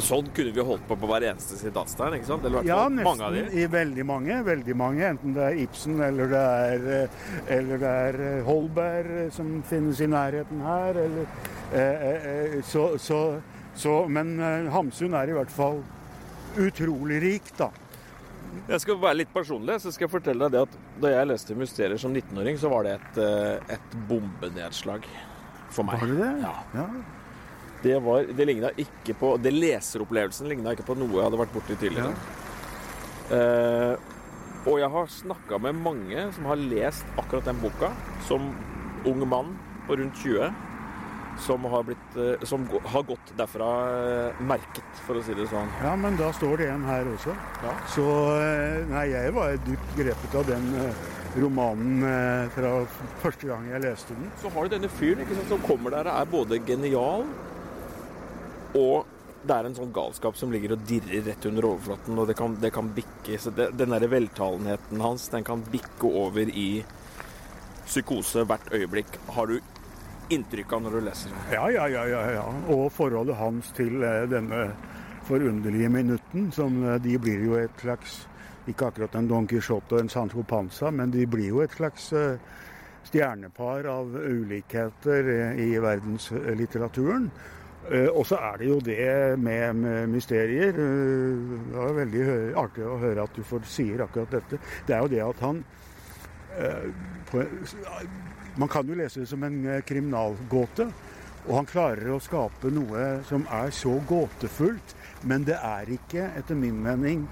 Sånn 0.00 0.28
kunne 0.32 0.52
vi 0.54 0.62
holdt 0.64 0.84
på 0.88 0.96
på 0.96 1.08
hver 1.10 1.24
eneste 1.28 1.58
sitatstein, 1.60 2.14
ikke 2.16 2.28
sant? 2.30 2.44
Eller 2.46 2.62
i 2.62 2.62
hvert 2.62 2.68
Ja, 2.70 2.84
nesten, 2.88 3.04
mange 3.04 3.26
av 3.26 3.34
de. 3.34 3.42
i 3.60 3.66
veldig 3.68 4.04
mange. 4.08 4.36
veldig 4.46 4.76
mange, 4.78 5.02
Enten 5.10 5.34
det 5.36 5.42
er 5.44 5.58
Ibsen 5.60 6.00
eller 6.00 6.30
det 6.30 6.40
er, 6.40 6.86
eh, 7.02 7.56
eller 7.58 7.82
det 7.82 7.90
er 8.06 8.20
eh, 8.28 8.44
Holberg 8.46 9.10
eh, 9.26 9.30
som 9.34 9.50
finnes 9.68 10.00
i 10.00 10.08
nærheten 10.08 10.62
her. 10.64 11.00
Eller, 11.04 11.26
eh, 11.74 12.06
eh, 12.22 12.62
så, 12.64 12.86
så, 12.98 13.40
så, 13.74 14.06
men 14.08 14.38
Hamsun 14.72 15.12
er 15.18 15.28
i 15.28 15.36
hvert 15.36 15.52
fall 15.52 15.82
utrolig 16.56 17.20
rik, 17.26 17.52
da. 17.58 17.68
Jeg 18.70 18.80
skal 18.80 18.96
være 19.02 19.20
litt 19.20 19.34
personlig, 19.34 19.82
så 19.82 19.92
skal 19.92 20.06
jeg 20.08 20.14
fortelle 20.14 20.48
deg 20.48 20.56
det 20.56 20.62
at 20.64 20.78
da 21.02 21.12
jeg 21.12 21.28
leste 21.28 21.54
'Mysterier' 21.54 22.00
som 22.00 22.14
19-åring, 22.14 22.56
så 22.58 22.70
var 22.72 22.82
det 22.88 22.96
et, 22.96 23.20
et 23.76 23.98
bombenedslag 24.08 25.04
for 25.74 25.88
meg. 25.88 26.02
Var 26.02 26.12
det 26.12 26.20
det? 26.20 26.32
Ja. 26.44 26.54
Ja. 26.76 26.86
Det, 27.80 27.96
var, 28.04 28.26
det 28.36 28.72
ikke 28.82 29.14
på 29.16 29.28
Det 29.40 29.52
leseropplevelsen 29.54 30.48
ligna 30.50 30.74
ikke 30.76 30.84
på 30.90 30.98
noe 31.00 31.14
jeg 31.16 31.24
hadde 31.24 31.40
vært 31.40 31.54
borti 31.54 31.76
tidligere. 31.80 32.12
Eh, 33.30 33.94
og 34.68 34.80
jeg 34.82 34.90
har 34.92 35.06
snakka 35.08 35.58
med 35.64 35.78
mange 35.80 36.26
som 36.36 36.48
har 36.50 36.60
lest 36.60 37.06
akkurat 37.20 37.46
den 37.48 37.60
boka, 37.62 37.88
som 38.28 38.50
ung 39.08 39.22
mann 39.28 39.54
på 39.86 39.96
rundt 39.96 40.18
20, 40.20 40.50
som 41.40 41.64
har, 41.64 41.86
blitt, 41.88 42.16
eh, 42.16 42.44
som 42.44 42.66
har 42.84 43.06
gått 43.08 43.32
derfra 43.38 43.70
eh, 44.28 44.42
merket, 44.44 45.00
for 45.06 45.16
å 45.16 45.24
si 45.24 45.34
det 45.38 45.48
sånn. 45.48 45.70
ja, 45.80 45.94
men 45.96 46.18
da 46.20 46.28
står 46.36 46.60
det 46.60 46.68
en 46.74 46.84
her 46.84 47.08
også. 47.14 47.32
Ja. 47.64 47.72
Så 47.94 48.06
eh, 48.36 48.82
nei, 48.90 49.06
jeg 49.14 49.32
var 49.38 49.56
dypt 49.64 49.96
grepet 49.96 50.36
av 50.36 50.50
den 50.50 50.68
romanen 51.36 52.02
eh, 52.06 52.50
fra 52.56 52.72
første 53.22 53.46
gang 53.46 53.68
jeg 53.70 53.84
leste 53.84 54.16
den. 54.16 54.32
Så 54.42 54.50
har 54.54 54.66
du 54.66 54.74
denne 54.74 54.90
fyren 54.98 55.22
ikke 55.22 55.38
sant, 55.38 55.52
som 55.54 55.64
kommer 55.68 55.94
der 55.94 56.10
og 56.10 56.18
er 56.18 56.34
både 56.34 56.60
genial 56.66 57.26
og 58.78 59.06
det 59.40 59.56
er 59.56 59.66
en 59.66 59.74
sånn 59.76 59.92
galskap 59.94 60.36
som 60.36 60.52
ligger 60.52 60.74
og 60.74 60.82
dirrer 60.88 61.24
rett 61.24 61.46
under 61.48 61.70
overflaten, 61.70 62.18
og 62.20 62.28
det 62.28 62.36
kan, 62.36 62.56
det 62.60 62.70
kan 62.74 62.90
bikke 62.96 63.38
så 63.40 63.52
det, 63.56 63.70
Den 63.78 63.94
derre 63.94 64.10
veltalenheten 64.12 65.00
hans, 65.00 65.28
den 65.32 65.46
kan 65.46 65.64
bikke 65.72 66.10
over 66.10 66.50
i 66.52 66.84
psykose 67.86 68.44
hvert 68.46 68.68
øyeblikk. 68.76 69.16
Har 69.34 69.48
du 69.50 69.56
inntrykk 70.30 70.74
av 70.76 70.84
når 70.84 70.96
du 70.96 71.00
leser 71.08 71.32
den? 71.32 71.46
Ja, 71.56 71.64
ja, 71.72 71.88
ja, 71.90 72.04
ja, 72.06 72.20
ja. 72.36 72.44
Og 72.70 72.90
forholdet 72.94 73.38
hans 73.40 73.72
til 73.74 74.04
eh, 74.04 74.28
denne 74.30 74.68
forunderlige 75.26 75.88
minutten, 75.90 76.50
som 76.54 76.76
eh, 76.84 77.00
de 77.02 77.16
blir 77.18 77.42
jo 77.48 77.56
et 77.58 77.82
slags 77.82 78.20
Ikke 78.68 78.90
akkurat 78.90 79.14
en 79.16 79.28
Don 79.28 79.46
Quijote 79.48 79.96
og 79.96 80.02
en 80.02 80.10
Sancho 80.12 80.42
Panza, 80.44 80.90
men 80.92 81.10
de 81.10 81.24
blir 81.26 81.48
jo 81.48 81.62
et 81.64 81.72
slags 81.72 82.10
eh, 82.12 82.36
stjernepar 83.08 83.88
av 83.88 84.12
ulikheter 84.12 85.30
eh, 85.32 85.62
i 85.64 85.70
verdenslitteraturen. 85.80 87.30
Eh, 87.90 88.08
Og 88.12 88.26
så 88.28 88.36
er 88.36 88.60
det 88.60 88.68
jo 88.68 88.78
det 88.84 89.38
med, 89.40 89.80
mysterier. 90.12 90.76
Det 90.76 91.72
var 91.72 91.96
veldig 92.02 92.26
artig 92.60 92.84
å 92.84 92.98
høre 93.00 93.24
at 93.24 93.34
du 93.34 93.42
får 93.42 93.64
sier 93.64 94.04
akkurat 94.04 94.36
dette. 94.36 94.60
Det 94.86 94.96
er 94.96 95.00
jo 95.06 95.14
det 95.14 95.24
at 95.24 95.46
han 95.46 95.64
på, 97.30 97.44
Man 98.58 98.68
kan 98.68 98.88
jo 98.88 98.96
lese 98.98 99.20
det 99.22 99.28
som 99.30 99.42
en 99.46 99.62
kriminalgåte. 99.86 100.88
Og 101.48 101.54
han 101.56 101.68
klarer 101.68 102.10
å 102.12 102.20
skape 102.20 102.68
noe 102.74 103.22
som 103.28 103.46
er 103.48 103.70
så 103.72 103.94
gåtefullt. 104.08 104.96
Men 105.24 105.46
det 105.48 105.56
er 105.56 105.88
ikke, 105.94 106.26
etter 106.36 106.58
min 106.58 106.82
mening, 106.82 107.24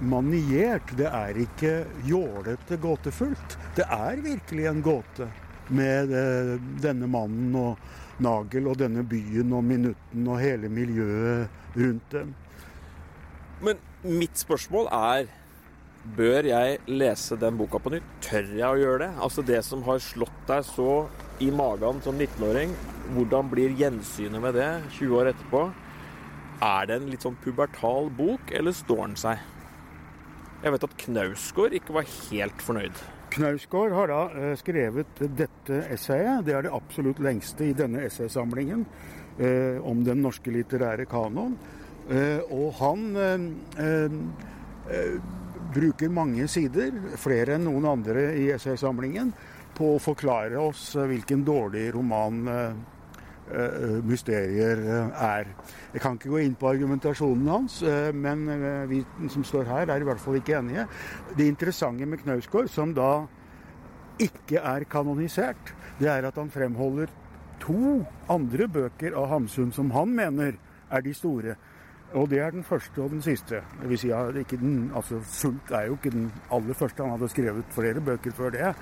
maniert. 0.00 0.92
Det 0.98 1.08
er 1.08 1.38
ikke 1.46 1.74
jålete 2.08 2.78
gåtefullt. 2.80 3.58
Det 3.76 3.86
er 3.86 4.22
virkelig 4.24 4.66
en 4.70 4.82
gåte 4.84 5.28
med 5.68 6.12
eh, 6.14 6.56
denne 6.82 7.08
mannen 7.10 7.54
og 7.58 8.22
Nagel 8.22 8.70
og 8.70 8.78
denne 8.80 9.02
byen 9.04 9.50
og 9.52 9.64
minutten 9.66 10.28
og 10.30 10.40
hele 10.40 10.70
miljøet 10.72 11.76
rundt 11.76 12.14
dem. 12.14 12.30
Men 13.64 13.82
mitt 14.04 14.38
spørsmål 14.40 14.88
er 14.92 15.34
Bør 16.06 16.46
jeg 16.46 16.76
lese 16.86 17.34
den 17.34 17.56
boka 17.58 17.80
på 17.82 17.90
nytt? 17.90 18.04
Tør 18.22 18.52
jeg 18.54 18.62
å 18.62 18.78
gjøre 18.78 19.00
det? 19.00 19.08
Altså 19.26 19.42
Det 19.42 19.58
som 19.66 19.80
har 19.88 19.98
slått 19.98 20.44
deg 20.46 20.62
så 20.68 20.92
i 21.42 21.48
magen 21.50 21.98
som 22.04 22.14
19-åring, 22.14 22.70
hvordan 23.16 23.50
blir 23.50 23.74
gjensynet 23.74 24.38
med 24.40 24.54
det 24.54 24.68
20 25.00 25.16
år 25.18 25.32
etterpå? 25.32 25.64
Er 26.62 26.86
det 26.86 27.00
en 27.00 27.10
litt 27.10 27.26
sånn 27.26 27.36
pubertal 27.42 28.06
bok, 28.14 28.54
eller 28.54 28.76
står 28.76 29.02
den 29.02 29.18
seg? 29.18 29.42
Jeg 30.64 30.72
vet 30.72 30.86
at 30.86 30.96
Knausgård 31.04 31.76
ikke 31.76 31.94
var 31.98 32.08
helt 32.08 32.62
fornøyd. 32.64 33.00
Knausgård 33.36 33.92
har 33.92 34.10
da 34.10 34.20
eh, 34.32 34.52
skrevet 34.58 35.20
dette 35.36 35.82
essayet. 35.92 36.46
Det 36.46 36.54
er 36.56 36.66
det 36.66 36.74
absolutt 36.74 37.20
lengste 37.22 37.68
i 37.68 37.74
denne 37.76 38.06
essaysamlingen 38.06 38.86
eh, 39.38 39.76
om 39.84 40.00
den 40.06 40.22
norske 40.24 40.52
litterære 40.54 41.04
kanon. 41.10 41.58
Eh, 42.08 42.40
og 42.54 42.72
han 42.80 43.04
eh, 43.20 43.46
eh, 43.84 44.16
eh, 44.96 45.18
bruker 45.76 46.12
mange 46.14 46.48
sider, 46.48 46.94
flere 47.20 47.58
enn 47.58 47.66
noen 47.68 47.90
andre 47.90 48.30
i 48.40 48.48
essaysamlingen, 48.54 49.34
på 49.76 49.92
å 49.92 50.00
forklare 50.00 50.56
oss 50.56 50.94
hvilken 50.96 51.42
dårlig 51.44 51.90
roman 51.92 52.46
eh, 52.48 52.84
mysterier 54.06 54.80
eh, 54.82 55.22
er. 55.22 55.50
Jeg 55.92 56.02
kan 56.02 56.16
ikke 56.18 56.32
gå 56.32 56.42
inn 56.42 56.56
på 56.58 56.70
argumentasjonen 56.70 57.48
hans, 57.50 57.80
eh, 57.82 58.10
men 58.14 58.48
eh, 58.50 58.86
vi 58.90 59.02
som 59.32 59.44
står 59.44 59.68
her, 59.70 59.90
er 59.90 60.02
i 60.02 60.08
hvert 60.08 60.20
fall 60.22 60.38
ikke 60.40 60.58
enige. 60.58 60.86
Det 61.36 61.46
interessante 61.46 62.06
med 62.06 62.22
Knausgård, 62.24 62.68
som 62.72 62.94
da 62.96 63.26
ikke 64.18 64.62
er 64.62 64.86
kanonisert, 64.90 65.74
det 66.00 66.10
er 66.10 66.26
at 66.26 66.36
han 66.36 66.50
fremholder 66.50 67.12
to 67.60 68.02
andre 68.32 68.68
bøker 68.68 69.16
av 69.16 69.30
Hamsun 69.30 69.72
som 69.72 69.90
han 69.94 70.12
mener 70.16 70.58
er 70.90 71.04
de 71.04 71.14
store. 71.14 71.56
Og 72.14 72.30
det 72.30 72.38
er 72.40 72.52
den 72.54 72.64
første 72.64 73.02
og 73.02 73.10
den 73.10 73.22
siste. 73.22 73.60
Det 73.80 73.88
vil 73.90 73.98
si, 73.98 74.08
ja, 74.08 74.28
ikke 74.30 74.58
den, 74.60 74.90
altså 74.94 75.18
Sult 75.26 75.72
er 75.74 75.88
jo 75.88 75.96
ikke 75.98 76.12
den 76.14 76.28
aller 76.54 76.74
første. 76.74 77.02
Han 77.02 77.16
hadde 77.16 77.28
skrevet 77.32 77.74
flere 77.74 78.00
bøker 78.00 78.32
før 78.32 78.54
det. 78.54 78.74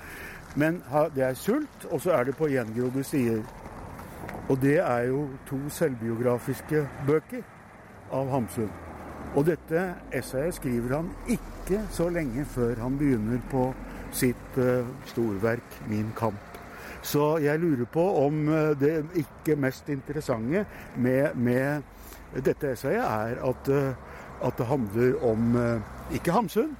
Men 0.56 0.82
det 1.16 1.24
er 1.24 1.34
Sult, 1.34 1.86
og 1.90 2.00
så 2.04 2.12
er 2.18 2.28
det 2.28 2.36
på 2.36 2.50
gjengrodde 2.52 3.02
sider. 3.04 3.42
Og 4.48 4.58
det 4.62 4.78
er 4.78 5.08
jo 5.08 5.28
to 5.48 5.58
selvbiografiske 5.72 6.86
bøker 7.06 7.42
av 8.12 8.30
Hamsun. 8.30 8.70
Og 9.34 9.46
dette 9.48 9.80
essayet 10.14 10.54
skriver 10.58 10.96
han 10.98 11.08
ikke 11.26 11.80
så 11.90 12.08
lenge 12.12 12.44
før 12.44 12.78
han 12.84 12.98
begynner 12.98 13.40
på 13.50 13.70
sitt 14.14 14.58
uh, 14.58 14.86
storverk 15.10 15.80
'Min 15.88 16.12
kamp'. 16.16 16.60
Så 17.02 17.38
jeg 17.38 17.58
lurer 17.58 17.84
på 17.84 18.04
om 18.26 18.48
uh, 18.48 18.80
det 18.80 19.04
ikke 19.14 19.56
mest 19.56 19.88
interessante 19.88 20.66
med, 20.96 21.34
med 21.34 21.82
dette 22.44 22.72
essayet 22.72 23.02
er 23.04 23.42
at, 23.48 23.68
uh, 23.68 23.94
at, 24.46 24.58
det 24.58 24.66
handler 24.66 25.24
om 25.24 25.56
ikke 26.12 26.32
Hamsun, 26.32 26.76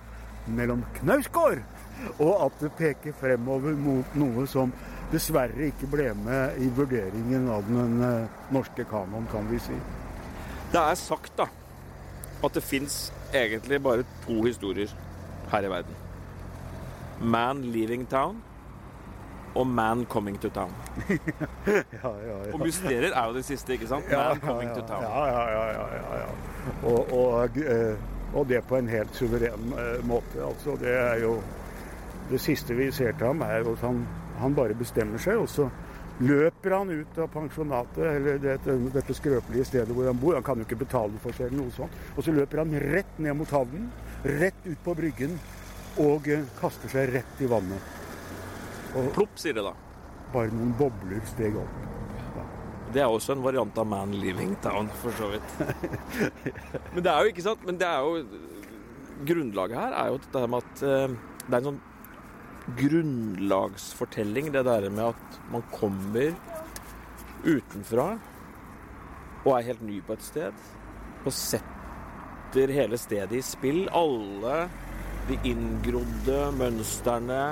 men 0.47 0.71
om 0.71 0.85
Knausgård. 0.95 1.59
Og 2.19 2.45
at 2.47 2.53
det 2.61 2.73
peker 2.73 3.13
fremover 3.13 3.75
mot 3.77 4.15
noe 4.15 4.47
som 4.47 4.73
dessverre 5.13 5.69
ikke 5.69 5.89
ble 5.91 6.09
med 6.19 6.57
i 6.63 6.71
vurderingen 6.75 7.51
av 7.53 7.67
den 7.69 8.01
norske 8.55 8.87
kanon, 8.89 9.29
kan 9.33 9.47
vi 9.51 9.61
si. 9.63 9.77
Det 10.73 10.81
er 10.81 10.97
sagt, 10.99 11.37
da, 11.39 11.47
at 12.45 12.57
det 12.57 12.65
fins 12.65 13.13
egentlig 13.35 13.83
bare 13.83 14.07
to 14.25 14.41
historier 14.43 14.91
her 15.53 15.67
i 15.67 15.71
verden. 15.71 15.95
Man 17.21 17.63
leaving 17.75 18.09
town 18.11 18.43
og 19.55 19.67
Man 19.67 20.05
coming 20.05 20.41
to 20.41 20.49
town. 20.49 20.73
ja, 21.67 21.83
ja, 22.03 22.47
ja. 22.47 22.53
Og 22.53 22.61
mysterier 22.61 23.13
er 23.15 23.27
jo 23.27 23.35
det 23.35 23.45
siste, 23.45 23.73
ikke 23.73 23.87
sant? 23.87 24.11
Man 24.11 24.41
coming 24.41 24.71
to 24.75 24.83
town. 24.87 25.03
Ja, 25.03 25.27
ja, 25.27 25.67
ja. 25.71 25.87
ja, 26.19 26.25
og, 26.83 27.13
og, 27.13 27.57
eh, 27.57 27.95
og, 28.35 28.49
det 28.49 28.65
på 28.65 28.77
en 28.77 28.89
helt 28.89 29.15
suveren 29.17 29.73
eh, 29.79 30.07
måte. 30.07 30.43
Altså, 30.43 30.77
det 30.81 30.97
er 30.99 31.21
jo 31.23 31.43
Det 32.31 32.41
siste 32.41 32.75
vi 32.75 32.91
ser 32.91 33.13
til 33.13 33.27
ham, 33.27 33.41
er 33.41 33.59
jo 33.59 33.73
at 33.73 33.79
han, 33.85 34.07
han 34.41 34.55
bare 34.57 34.77
bestemmer 34.79 35.21
seg, 35.23 35.41
og 35.43 35.51
så 35.51 35.69
løper 36.19 36.71
han 36.71 36.91
ut 36.91 37.19
av 37.19 37.31
pensjonatet, 37.33 38.05
eller 38.07 38.39
dette, 38.43 38.77
dette, 38.95 39.17
skrøpelige 39.19 39.67
stedet 39.67 39.95
hvor 39.95 40.07
han 40.07 40.19
bor. 40.21 40.37
Han 40.37 40.47
kan 40.47 40.61
jo 40.61 40.67
ikke 40.69 40.83
betale 40.85 41.21
for 41.23 41.35
seg, 41.35 41.49
eller 41.49 41.65
noe 41.65 41.75
sånt. 41.75 41.97
Og 42.15 42.27
så 42.27 42.35
løper 42.35 42.63
han 42.63 42.75
rett 42.95 43.19
ned 43.19 43.39
mot 43.39 43.55
havnen, 43.55 43.89
rett 44.25 44.67
ut 44.67 44.85
på 44.85 44.97
bryggen, 44.99 45.39
og 46.03 46.29
eh, 46.31 46.47
kaster 46.61 46.91
seg 46.91 47.11
rett 47.15 47.43
i 47.43 47.51
vannet. 47.51 47.91
Og 48.95 49.11
Plopp, 49.15 49.35
sier 49.43 49.57
det 49.59 49.67
da. 49.67 49.75
Bare 50.35 50.55
noen 50.55 50.75
bobler 50.79 51.23
steg 51.31 51.59
opp. 51.59 51.83
Ja. 52.35 52.47
Det 52.95 53.03
er 53.03 53.11
også 53.11 53.35
en 53.35 53.43
variant 53.43 53.79
av 53.79 53.89
Man 53.91 54.15
Living 54.19 54.55
Town, 54.63 54.91
for 55.03 55.15
så 55.19 55.33
vidt. 55.35 55.57
Men 56.95 57.03
det 57.03 57.11
er 57.11 57.23
jo 57.23 57.35
ikke 57.35 57.47
sant, 57.47 57.65
men 57.67 57.79
det 57.79 57.89
er 57.89 58.07
jo 58.07 58.43
Grunnlaget 59.25 59.79
her 59.79 59.93
er 59.95 60.09
jo 60.11 60.17
dette 60.25 60.41
med 60.51 60.65
at 60.65 60.81
uh, 60.83 61.13
det 61.45 61.53
er 61.53 61.59
en 61.61 61.67
sånn 61.69 61.83
grunnlagsfortelling, 62.79 64.53
det 64.55 64.65
der 64.65 64.89
med 64.91 65.13
at 65.13 65.41
man 65.53 65.65
kommer 65.73 66.33
utenfra 67.45 68.15
og 69.45 69.53
er 69.59 69.69
helt 69.69 69.85
ny 69.85 70.01
på 70.05 70.17
et 70.17 70.25
sted. 70.25 70.65
Og 71.25 71.33
setter 71.33 72.73
hele 72.73 72.99
stedet 73.01 73.37
i 73.37 73.45
spill. 73.45 73.85
Alle 73.93 74.65
de 75.29 75.39
inngrodde 75.51 76.41
mønstrene. 76.57 77.45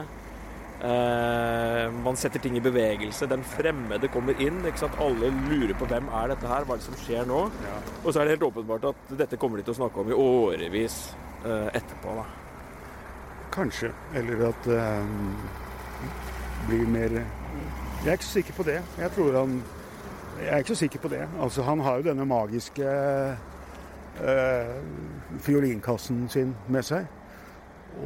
Eh, 0.82 1.86
man 2.02 2.16
setter 2.18 2.42
ting 2.42 2.56
i 2.56 2.64
bevegelse. 2.64 3.28
Den 3.30 3.44
fremmede 3.46 4.08
kommer 4.12 4.40
inn. 4.40 4.62
Alle 4.64 5.32
lurer 5.50 5.76
på 5.78 5.88
hvem 5.90 6.08
er 6.08 6.32
dette 6.32 6.48
her, 6.48 6.66
hva 6.66 6.76
er 6.76 6.82
det 6.82 6.88
som 6.88 7.00
skjer 7.04 7.28
nå? 7.28 7.44
Ja. 7.68 7.80
Og 8.02 8.12
så 8.12 8.20
er 8.20 8.24
det 8.24 8.38
helt 8.38 8.48
åpenbart 8.48 8.92
at 8.94 9.16
dette 9.20 9.40
kommer 9.40 9.60
de 9.60 9.68
til 9.68 9.76
å 9.76 9.82
snakke 9.84 10.02
om 10.02 10.12
i 10.12 10.16
årevis 10.16 11.02
eh, 11.44 11.68
etterpå. 11.76 12.16
da. 12.22 12.41
Kanskje. 13.52 13.92
Eller 14.14 14.48
at 14.48 14.64
det 14.64 14.80
um, 15.00 15.36
blir 16.68 16.88
mer 16.88 17.08
Jeg 17.10 18.08
er 18.08 18.12
ikke 18.12 18.24
så 18.24 18.30
sikker 18.30 18.54
på 18.54 18.62
det. 18.62 18.82
Jeg 18.98 19.10
tror 19.10 19.38
han 19.38 19.62
Jeg 20.40 20.48
er 20.48 20.58
ikke 20.58 20.68
så 20.68 20.74
sikker 20.74 20.98
på 20.98 21.08
det. 21.08 21.28
Altså, 21.40 21.62
han 21.62 21.80
har 21.80 21.96
jo 21.96 22.02
denne 22.02 22.24
magiske 22.24 22.84
uh, 24.20 24.76
fiolinkassen 25.40 26.28
sin 26.28 26.56
med 26.68 26.82
seg. 26.82 27.06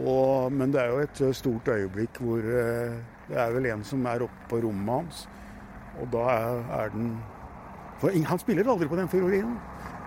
Og, 0.05 0.53
men 0.53 0.73
det 0.73 0.83
er 0.83 0.87
jo 0.87 0.99
et 0.99 1.37
stort 1.37 1.69
øyeblikk 1.69 2.19
hvor 2.21 2.37
uh, 2.37 2.99
det 3.29 3.39
er 3.39 3.55
vel 3.55 3.67
en 3.67 3.85
som 3.85 4.07
er 4.07 4.27
oppe 4.27 4.51
på 4.51 4.57
rommet 4.67 4.95
hans. 4.95 5.29
Og 6.01 6.11
da 6.13 6.19
er, 6.19 6.83
er 6.83 6.89
den 6.89 7.17
For 7.99 8.11
han 8.29 8.39
spiller 8.39 8.71
aldri 8.71 8.89
på 8.89 8.97
den 8.97 9.09
fiolinen. 9.09 9.57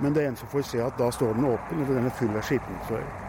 Men 0.01 0.15
det 0.15 0.23
er 0.23 0.27
en 0.29 0.35
som 0.35 0.47
får 0.47 0.61
se 0.61 0.83
at 0.83 0.93
da 0.99 1.11
står 1.11 1.33
den 1.33 1.45
åpen, 1.45 1.81
og 1.81 1.87
den 1.87 2.05
er 2.05 2.15
full 2.15 2.35
av 2.35 2.45
skittentøy 2.47 3.28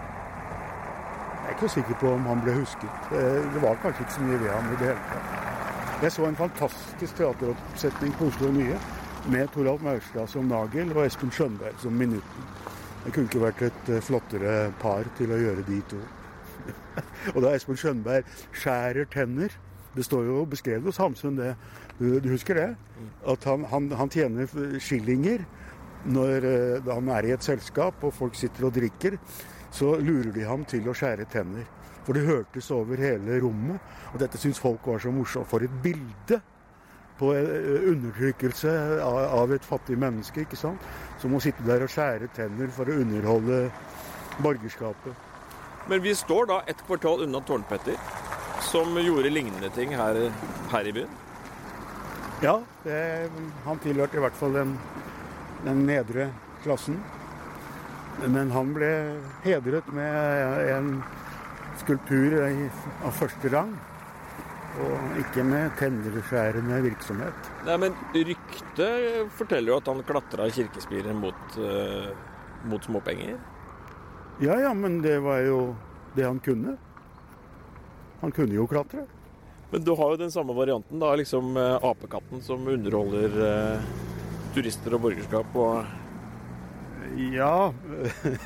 ikke 1.61 1.75
sikker 1.75 1.97
på 2.01 2.11
om 2.17 2.23
han 2.25 2.41
ble 2.41 2.55
husket. 2.57 3.09
Eh, 3.13 3.41
det 3.53 3.61
var 3.61 3.77
kanskje 3.83 4.07
ikke 4.07 4.15
så 4.15 4.23
mye 4.25 4.39
ved 4.41 4.51
ham 4.51 4.69
i 4.71 4.77
det 4.81 4.87
hele 4.89 5.03
tatt. 5.11 5.99
Jeg 6.01 6.13
så 6.15 6.25
en 6.25 6.39
fantastisk 6.39 7.19
teateroppsetning 7.19 8.15
på 8.17 8.31
Oslo 8.31 8.49
Nye 8.55 8.79
med 9.29 9.51
Toralf 9.53 9.83
Maurstad 9.85 10.31
som 10.33 10.49
Nagel 10.49 10.95
og 10.95 11.03
Espen 11.05 11.33
Skjønberg 11.37 11.77
som 11.83 11.93
Minutten. 11.93 12.47
Det 13.05 13.13
kunne 13.13 13.29
ikke 13.29 13.43
vært 13.45 13.67
et 13.69 13.93
eh, 13.93 14.01
flottere 14.01 14.55
par 14.81 15.05
til 15.19 15.35
å 15.37 15.41
gjøre 15.43 15.67
de 15.69 15.83
to. 15.93 16.01
og 17.35 17.43
da 17.45 17.53
Espen 17.53 17.77
Skjønberg 17.81 18.33
skjærer 18.57 19.09
tenner 19.13 19.53
Det 19.91 20.05
står 20.07 20.29
jo 20.29 20.43
beskrevet 20.47 20.87
hos 20.87 21.01
Hamsun, 21.03 21.37
det. 21.37 21.57
Du, 21.99 22.21
du, 22.23 22.29
husker 22.31 22.55
det? 22.55 22.69
At 23.27 23.45
han, 23.45 23.65
han, 23.69 23.89
han 23.99 24.13
tjener 24.13 24.47
skillinger 24.79 25.43
når 26.07 26.47
uh, 26.47 26.93
han 26.95 27.09
er 27.11 27.27
i 27.27 27.33
et 27.35 27.45
selskap 27.45 28.05
og 28.07 28.15
folk 28.15 28.39
sitter 28.39 28.69
og 28.69 28.77
drikker 28.77 29.19
så 29.71 29.97
lurer 30.01 30.33
de 30.35 30.47
ham 30.47 30.65
til 30.69 30.89
å 30.89 30.95
skjære 30.97 31.29
tenner. 31.31 31.67
For 32.05 32.17
det 32.17 32.27
hørtes 32.27 32.71
over 32.75 32.99
hele 32.99 33.39
rommet, 33.43 33.79
og 34.13 34.21
dette 34.23 34.41
syns 34.41 34.59
folk 34.59 34.87
var 34.89 35.03
så 35.03 35.13
morsomt. 35.15 35.49
For 35.51 35.63
et 35.63 35.77
bilde 35.85 36.41
på 37.21 37.33
eh, 37.37 37.89
undertrykkelse 37.93 38.73
av 39.05 39.53
et 39.55 39.67
fattig 39.67 39.99
menneske, 40.01 40.47
ikke 40.47 40.59
sant. 40.59 40.87
Som 41.21 41.37
å 41.37 41.43
sitte 41.45 41.67
der 41.69 41.85
og 41.85 41.93
skjære 41.93 42.31
tenner 42.37 42.73
for 42.75 42.89
å 42.89 42.99
underholde 43.03 43.67
borgerskapet. 44.41 45.29
Men 45.91 46.03
vi 46.05 46.15
står 46.17 46.49
da 46.51 46.61
et 46.71 46.81
kvartal 46.87 47.25
unna 47.27 47.41
Tårnpetter, 47.45 47.99
som 48.71 48.97
gjorde 49.01 49.33
lignende 49.33 49.71
ting 49.75 49.95
her, 49.97 50.19
her 50.73 50.89
i 50.89 50.95
byen? 50.97 51.17
Ja, 52.41 52.57
det, 52.85 53.29
han 53.67 53.81
tilhørte 53.85 54.17
i 54.17 54.23
hvert 54.25 54.37
fall 54.37 54.55
den, 54.57 54.77
den 55.67 55.85
nedre 55.89 56.31
klassen. 56.65 56.97
Men 58.29 58.51
han 58.53 58.75
ble 58.77 58.91
hedret 59.45 59.87
med 59.97 60.67
en 60.75 60.91
skulptur 61.81 62.37
av 62.41 63.15
første 63.17 63.53
rang. 63.53 63.73
Og 64.81 65.17
ikke 65.19 65.43
med 65.45 65.73
tennerskjærende 65.81 66.77
virksomhet. 66.85 67.49
Nei, 67.67 67.77
Men 67.83 67.97
ryktet 68.15 69.33
forteller 69.35 69.73
jo 69.73 69.79
at 69.81 69.89
han 69.91 70.03
klatra 70.07 70.47
kirkespirer 70.55 71.17
mot, 71.17 71.57
uh, 71.59 72.13
mot 72.71 72.85
småpenger? 72.87 73.41
Ja 74.41 74.61
ja, 74.63 74.71
men 74.75 75.01
det 75.03 75.19
var 75.25 75.43
jo 75.45 75.75
det 76.15 76.29
han 76.29 76.39
kunne. 76.41 76.77
Han 78.21 78.33
kunne 78.37 78.55
jo 78.55 78.69
klatre. 78.71 79.09
Men 79.71 79.85
du 79.87 79.93
har 79.95 80.15
jo 80.15 80.23
den 80.23 80.33
samme 80.33 80.55
varianten, 80.55 81.03
da. 81.03 81.13
Liksom 81.19 81.57
uh, 81.57 81.77
apekatten 81.91 82.43
som 82.43 82.69
underholder 82.69 83.37
uh, 83.43 83.91
turister 84.55 84.95
og 84.95 85.03
borgerskap. 85.09 85.59
og 85.59 86.00
ja 87.17 87.73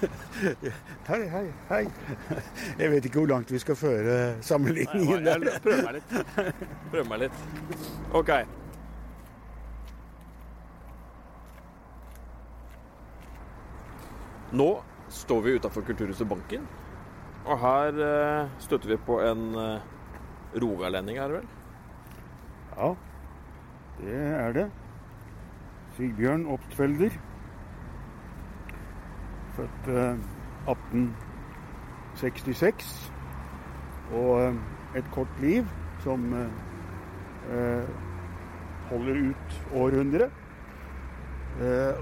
Hei, 1.09 1.29
hei, 1.29 1.47
hei. 1.69 1.85
Jeg 2.79 2.91
vet 2.91 3.05
ikke 3.05 3.21
hvor 3.21 3.29
langt 3.29 3.53
vi 3.53 3.59
skal 3.61 3.77
føre 3.77 4.37
sammenligningen. 4.45 5.27
Jeg 5.27 5.61
prøver 5.63 5.83
meg 5.85 5.99
litt. 5.99 6.15
Prøver 6.91 7.09
meg 7.11 7.25
litt. 7.27 7.43
OK. 8.17 8.31
Nå 14.55 14.71
står 15.13 15.45
vi 15.45 15.57
utafor 15.59 15.85
Kulturhuset 15.85 16.29
Banken. 16.31 16.65
Og 17.45 17.59
her 17.61 18.01
uh, 18.01 18.55
støtter 18.63 18.95
vi 18.95 19.01
på 19.05 19.19
en 19.21 19.51
uh, 19.59 19.83
rogalending, 20.63 21.19
er 21.21 21.29
det 21.29 21.43
vel? 21.43 21.49
Ja, 22.75 22.91
det 24.01 24.21
er 24.41 24.57
det. 24.57 24.67
Sigbjørn 25.99 26.47
Opptvelder. 26.55 27.19
Født 29.55 29.87
1866. 30.67 33.13
Eh, 34.11 34.19
og 34.19 34.43
eh, 34.43 34.55
et 34.99 35.07
kort 35.15 35.31
liv 35.43 35.65
som 36.03 36.21
eh, 36.35 37.87
holder 38.91 39.17
ut 39.31 39.49
århundret. 39.75 40.31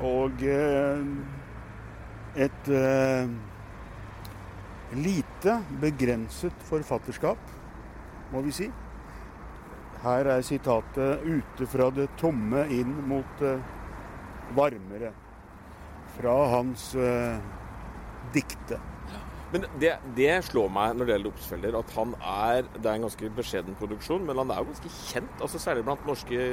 og 0.00 0.32
et 2.36 2.68
lite, 4.96 5.64
begrenset 5.80 6.52
forfatterskap, 6.64 7.38
må 8.32 8.40
vi 8.40 8.50
si. 8.50 8.70
Her 10.02 10.26
er 10.26 10.40
sitatet 10.40 11.18
'ute 11.20 11.66
fra 11.66 11.90
det 11.90 12.08
tomme 12.16 12.66
inn 12.70 13.08
mot 13.08 13.24
det 13.38 13.62
varmere'. 14.56 15.12
Fra 16.16 16.36
hans 16.56 16.94
eh, 16.94 17.38
dikte. 18.34 18.80
Men 19.52 19.66
det, 19.80 19.90
det, 20.16 20.30
slår 20.46 20.70
meg 20.72 20.94
når 20.96 21.08
det 21.08 21.12
gjelder 21.12 21.32
Obstfelder, 21.34 21.74
at 21.76 21.90
han 21.92 22.14
er 22.20 22.62
Det 22.72 22.86
er 22.86 22.94
en 22.94 23.04
ganske 23.04 23.28
beskjeden 23.36 23.76
produksjon, 23.76 24.24
men 24.24 24.38
han 24.40 24.52
er 24.54 24.62
jo 24.62 24.70
ganske 24.70 24.92
kjent. 25.10 25.34
altså 25.44 25.60
Særlig 25.60 25.84
blant 25.88 26.06
norske 26.08 26.46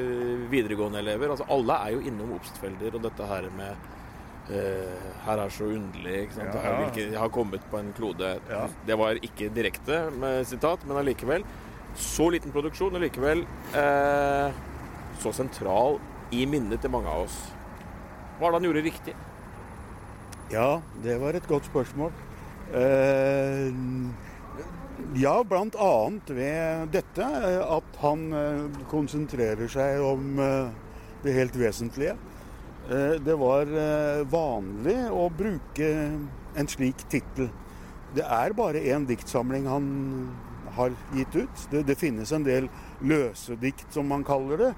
videregående 0.51 0.99
elever. 0.99 1.31
altså 1.31 1.47
Alle 1.47 1.77
er 1.85 1.95
jo 1.95 2.03
innom 2.11 2.35
Obstfelder 2.35 2.97
og 2.99 3.05
dette 3.07 3.29
her 3.29 3.47
med 3.55 3.87
uh, 4.49 5.07
Her 5.23 5.45
er 5.45 5.55
så 5.55 5.69
underlig. 5.77 6.17
ikke 6.25 6.39
sant? 6.41 6.51
Ja, 6.51 6.65
ja. 6.65 6.75
Hvilke, 6.81 7.05
jeg 7.13 7.21
har 7.23 7.31
kommet 7.39 7.71
på 7.71 7.79
en 7.79 7.93
klode. 7.95 8.35
Ja. 8.51 8.65
Det 8.91 8.99
var 8.99 9.23
ikke 9.23 9.47
direkte 9.55 10.01
med 10.19 10.43
sitat, 10.51 10.83
men 10.83 10.99
allikevel. 10.99 11.47
Så 11.95 12.27
liten 12.35 12.51
produksjon, 12.51 12.99
og 12.99 13.01
likevel 13.07 13.47
uh, 13.79 14.51
så 15.23 15.31
sentral 15.39 16.01
i 16.35 16.43
minnet 16.45 16.83
til 16.83 16.91
mange 16.91 17.15
av 17.15 17.29
oss. 17.29 17.39
Hva 18.39 18.49
er 18.49 18.51
det 18.51 18.59
han 18.59 18.69
gjorde 18.69 18.87
riktig? 18.91 19.15
Ja, 20.49 20.81
det 21.03 21.19
var 21.21 21.35
et 21.37 21.45
godt 21.45 21.67
spørsmål. 21.69 22.09
Eh, 22.73 23.69
ja, 25.21 25.35
bl.a. 25.45 25.91
ved 26.25 26.87
dette 26.93 27.25
eh, 27.25 27.61
at 27.61 27.99
han 28.01 28.23
uh, 28.33 28.79
konsentrerer 28.89 29.69
seg 29.69 30.01
om 30.01 30.41
uh, 30.41 30.71
det 31.21 31.35
helt 31.37 31.59
vesentlige. 31.59 32.17
Det 32.89 33.35
var 33.37 33.69
vanlig 34.31 34.95
å 35.13 35.27
bruke 35.29 35.89
en 36.57 36.69
slik 36.71 37.03
tittel. 37.11 37.51
Det 38.15 38.23
er 38.25 38.55
bare 38.57 38.81
én 38.81 39.05
diktsamling 39.05 39.67
han 39.69 39.91
har 40.73 40.95
gitt 41.13 41.35
ut. 41.35 41.67
Det, 41.69 41.83
det, 41.85 41.97
finnes 42.01 42.33
en 42.33 42.47
del 42.47 42.65
løsedikt, 43.05 43.91
som 43.93 44.09
man 44.09 44.25
kaller 44.25 44.63
det, 44.63 44.71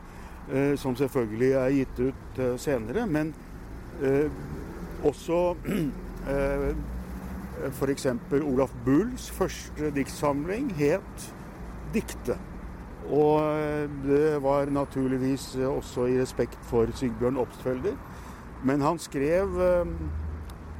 som 0.81 0.97
selvfølgelig 0.99 1.53
er 1.61 1.77
gitt 1.77 2.03
ut 2.09 2.43
senere. 2.59 3.05
Men 3.07 3.31
også 5.03 5.55
F.eks. 7.69 8.07
Olaf 8.41 8.71
Bulls 8.85 9.29
første 9.29 9.91
diktsamling 9.93 10.71
het 10.77 11.27
'Dikte'. 11.93 12.37
Og 13.11 13.41
eh, 13.41 13.89
det 14.05 14.43
var 14.43 14.69
naturligvis 14.71 15.55
også 15.55 16.05
i 16.05 16.19
respekt 16.21 16.57
for 16.69 16.89
Sigbjørn 16.95 17.37
Obstfelder. 17.37 17.97
Men 18.63 18.81
han 18.81 18.99
skrev 18.99 19.59
eh, 19.61 19.93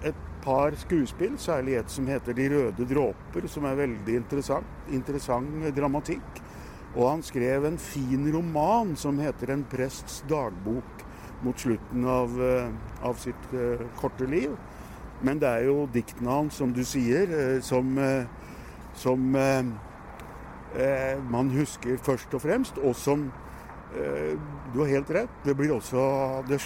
et 0.10 0.16
par 0.42 0.76
skuespill, 0.76 1.38
særlig 1.38 1.76
et 1.76 1.92
som 1.92 2.08
heter 2.08 2.34
'De 2.34 2.50
røde 2.50 2.88
dråper', 2.94 3.48
som 3.48 3.66
er 3.66 3.76
veldig 3.76 4.16
interessant, 4.16 4.66
interessant 4.90 5.76
dramatikk. 5.76 6.42
Og 6.96 7.10
han 7.10 7.24
skrev 7.24 7.66
en 7.66 7.78
fin 7.78 8.34
roman 8.36 8.96
som 8.96 9.20
heter 9.20 9.54
'En 9.54 9.66
prests 9.70 10.24
dagbok' 10.30 11.11
mot 11.44 11.60
slutten 11.60 12.06
av, 12.06 12.38
eh, 12.44 12.70
av 13.08 13.20
sitt 13.22 13.50
korte 14.00 14.28
liv. 14.30 14.56
Men 15.26 15.42
det 15.42 15.50
er 15.50 15.68
jo 15.70 15.86
diktene 15.94 16.34
hans, 16.34 16.58
som 16.58 16.74
du 16.74 16.82
sier, 16.88 17.30
eh, 17.30 17.62
som, 17.66 17.94
eh, 17.98 18.26
som 18.98 19.36
eh, 19.36 19.64
man 21.30 21.52
husker 21.54 22.02
først 22.02 22.34
og 22.34 22.46
fremst, 22.48 22.82
og 22.82 22.96
som 22.96 23.32
du 23.92 24.78
har 24.80 24.88
helt 24.88 25.10
rett. 25.12 25.32
Det, 25.44 25.52
blir 25.60 25.74
også, 25.76 26.00
det, 26.48 26.62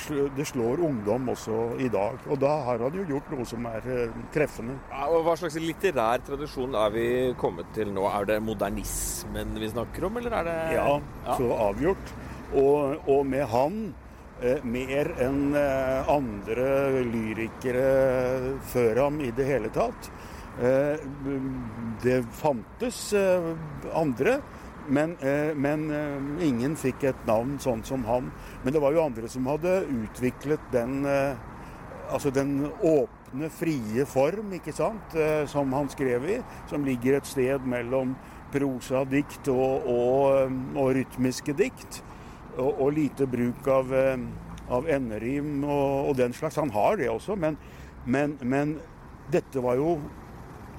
slår 0.45 0.83
ungdom 0.85 1.31
også 1.33 1.79
i 1.81 1.87
dag. 1.89 2.19
Og 2.29 2.37
da 2.37 2.51
har 2.67 2.83
han 2.85 2.99
jo 2.99 3.05
gjort 3.09 3.31
noe 3.33 3.47
som 3.49 3.65
er 3.65 3.81
treffende. 4.29 4.75
Ja, 4.91 5.07
og 5.09 5.25
Hva 5.25 5.33
slags 5.41 5.57
litterær 5.57 6.21
tradisjon 6.27 6.77
er 6.77 6.93
vi 6.93 7.07
kommet 7.41 7.73
til 7.73 7.89
nå? 7.97 8.05
Er 8.13 8.29
det 8.29 8.37
modernismen 8.45 9.57
vi 9.57 9.71
snakker 9.73 10.05
om, 10.05 10.21
eller 10.21 10.37
er 10.37 10.45
det 10.51 10.57
Ja, 10.75 10.85
ja. 11.01 11.39
så 11.41 11.49
avgjort. 11.65 12.13
Og, 12.53 13.09
og 13.09 13.25
med 13.25 13.49
han 13.49 13.81
Eh, 13.89 14.04
mer 14.63 15.11
enn 15.23 15.55
eh, 15.55 16.09
andre 16.11 17.03
lyrikere 17.07 18.57
før 18.67 19.05
ham 19.05 19.21
i 19.23 19.31
det 19.35 19.47
hele 19.47 19.71
tatt. 19.73 20.09
Eh, 20.59 20.99
det 22.03 22.19
fantes 22.35 22.99
andre, 23.95 24.39
men, 24.85 25.15
men, 25.57 25.87
ingen 26.45 26.75
fikk 26.77 27.07
et 27.09 27.21
navn 27.25 27.55
sånn 27.63 27.81
som 27.87 28.03
han. 28.05 28.27
Men 28.63 28.75
det 28.75 28.81
var 28.83 28.93
jo 28.93 29.05
andre 29.05 29.29
som 29.31 29.47
hadde 29.49 29.79
utviklet 29.89 30.61
den, 30.75 30.99
altså 32.05 32.29
den 32.29 32.67
åpne, 32.85 33.49
frie 33.49 34.05
form, 34.05 34.53
ikke 34.59 34.75
sant, 34.77 35.17
som 35.49 35.73
han 35.73 35.89
skrev 35.89 36.27
i. 36.29 36.37
Som 36.69 36.85
ligger 36.85 37.17
et 37.17 37.25
sted 37.25 37.65
mellom 37.65 38.13
prosadikt 38.53 39.49
og, 39.49 39.89
og, 39.89 40.53
og 40.77 40.93
rytmiske 40.99 41.57
dikt 41.57 42.03
og, 42.57 42.81
og 42.81 42.93
lite 42.95 43.27
bruk 43.29 43.67
av, 43.67 43.93
eh, 43.93 44.17
av 44.73 44.89
enderim 44.91 45.63
og, 45.63 46.09
og, 46.09 46.13
den 46.19 46.33
slags. 46.33 46.59
Han 46.61 46.73
har 46.75 46.97
det 46.99 47.09
også, 47.11 47.37
men, 47.39 47.57
men, 48.05 48.37
men 48.41 48.77
dette 49.33 49.63
var 49.63 49.79
jo 49.79 49.97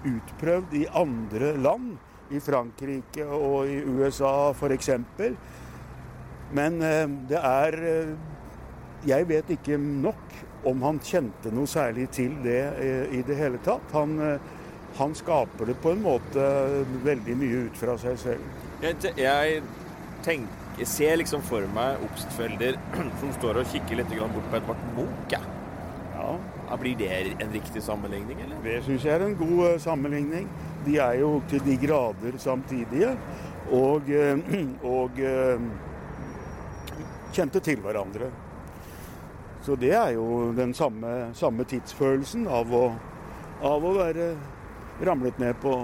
utprøvd 0.06 0.76
i 0.80 0.86
andre 0.94 1.54
land. 1.60 1.96
I 2.26 2.40
Frankrike 2.42 3.22
og 3.22 3.68
i 3.70 3.76
USA 3.86 4.50
f.eks. 4.50 4.88
Men 6.56 6.80
eh, 6.82 7.04
det 7.30 7.38
er 7.38 7.76
eh, 7.86 8.16
Jeg 9.06 9.28
vet 9.28 9.52
ikke 9.54 9.76
nok 9.78 10.34
om 10.66 10.82
han 10.82 10.98
kjente 11.04 11.52
noe 11.54 11.68
særlig 11.70 12.08
til 12.10 12.32
det 12.42 12.58
i 13.14 13.20
det 13.22 13.36
hele 13.38 13.60
tatt. 13.62 13.92
Han, 13.94 14.16
han 14.96 15.14
skaper 15.14 15.68
det 15.68 15.76
på 15.78 15.92
en 15.94 16.02
måte 16.02 16.46
veldig 17.04 17.36
mye 17.38 17.60
ut 17.68 17.78
fra 17.78 17.94
seg 18.02 18.18
selv. 18.18 18.48
Jeg, 18.82 19.12
jeg 19.20 19.60
tenker 20.26 20.65
jeg 20.76 20.88
ser 20.90 21.16
liksom 21.16 21.40
for 21.44 21.64
meg 21.72 22.02
Obstfelder 22.04 22.76
som 23.20 23.32
står 23.38 23.62
og 23.62 23.70
kikker 23.72 24.02
litt 24.02 24.12
bort 24.12 24.50
på 24.50 24.58
Edvard 24.58 24.82
Munch. 24.96 25.32
Ja. 25.32 25.40
Ja. 26.16 26.76
Blir 26.80 26.96
det 26.98 27.08
en 27.40 27.52
riktig 27.52 27.82
sammenligning, 27.82 28.40
eller? 28.44 28.60
Det 28.64 28.82
syns 28.84 29.04
jeg 29.06 29.14
er 29.14 29.24
en 29.24 29.36
god 29.38 29.60
uh, 29.64 29.78
sammenligning. 29.80 30.48
De 30.84 30.98
er 31.00 31.20
jo 31.22 31.40
til 31.48 31.62
de 31.64 31.76
grader 31.80 32.36
samtidige. 32.42 33.14
Og, 33.72 34.10
uh, 34.10 34.56
og 34.98 35.20
uh, 35.24 35.64
kjente 37.32 37.62
til 37.64 37.80
hverandre. 37.80 38.28
Så 39.64 39.78
det 39.80 39.94
er 39.96 40.12
jo 40.14 40.52
den 40.54 40.74
samme, 40.76 41.30
samme 41.34 41.64
tidsfølelsen 41.66 42.44
av 42.52 42.70
å, 42.74 42.84
av 43.64 43.84
å 43.84 43.94
være 43.96 44.34
ramlet 45.06 45.40
ned 45.40 45.56
på 45.62 45.78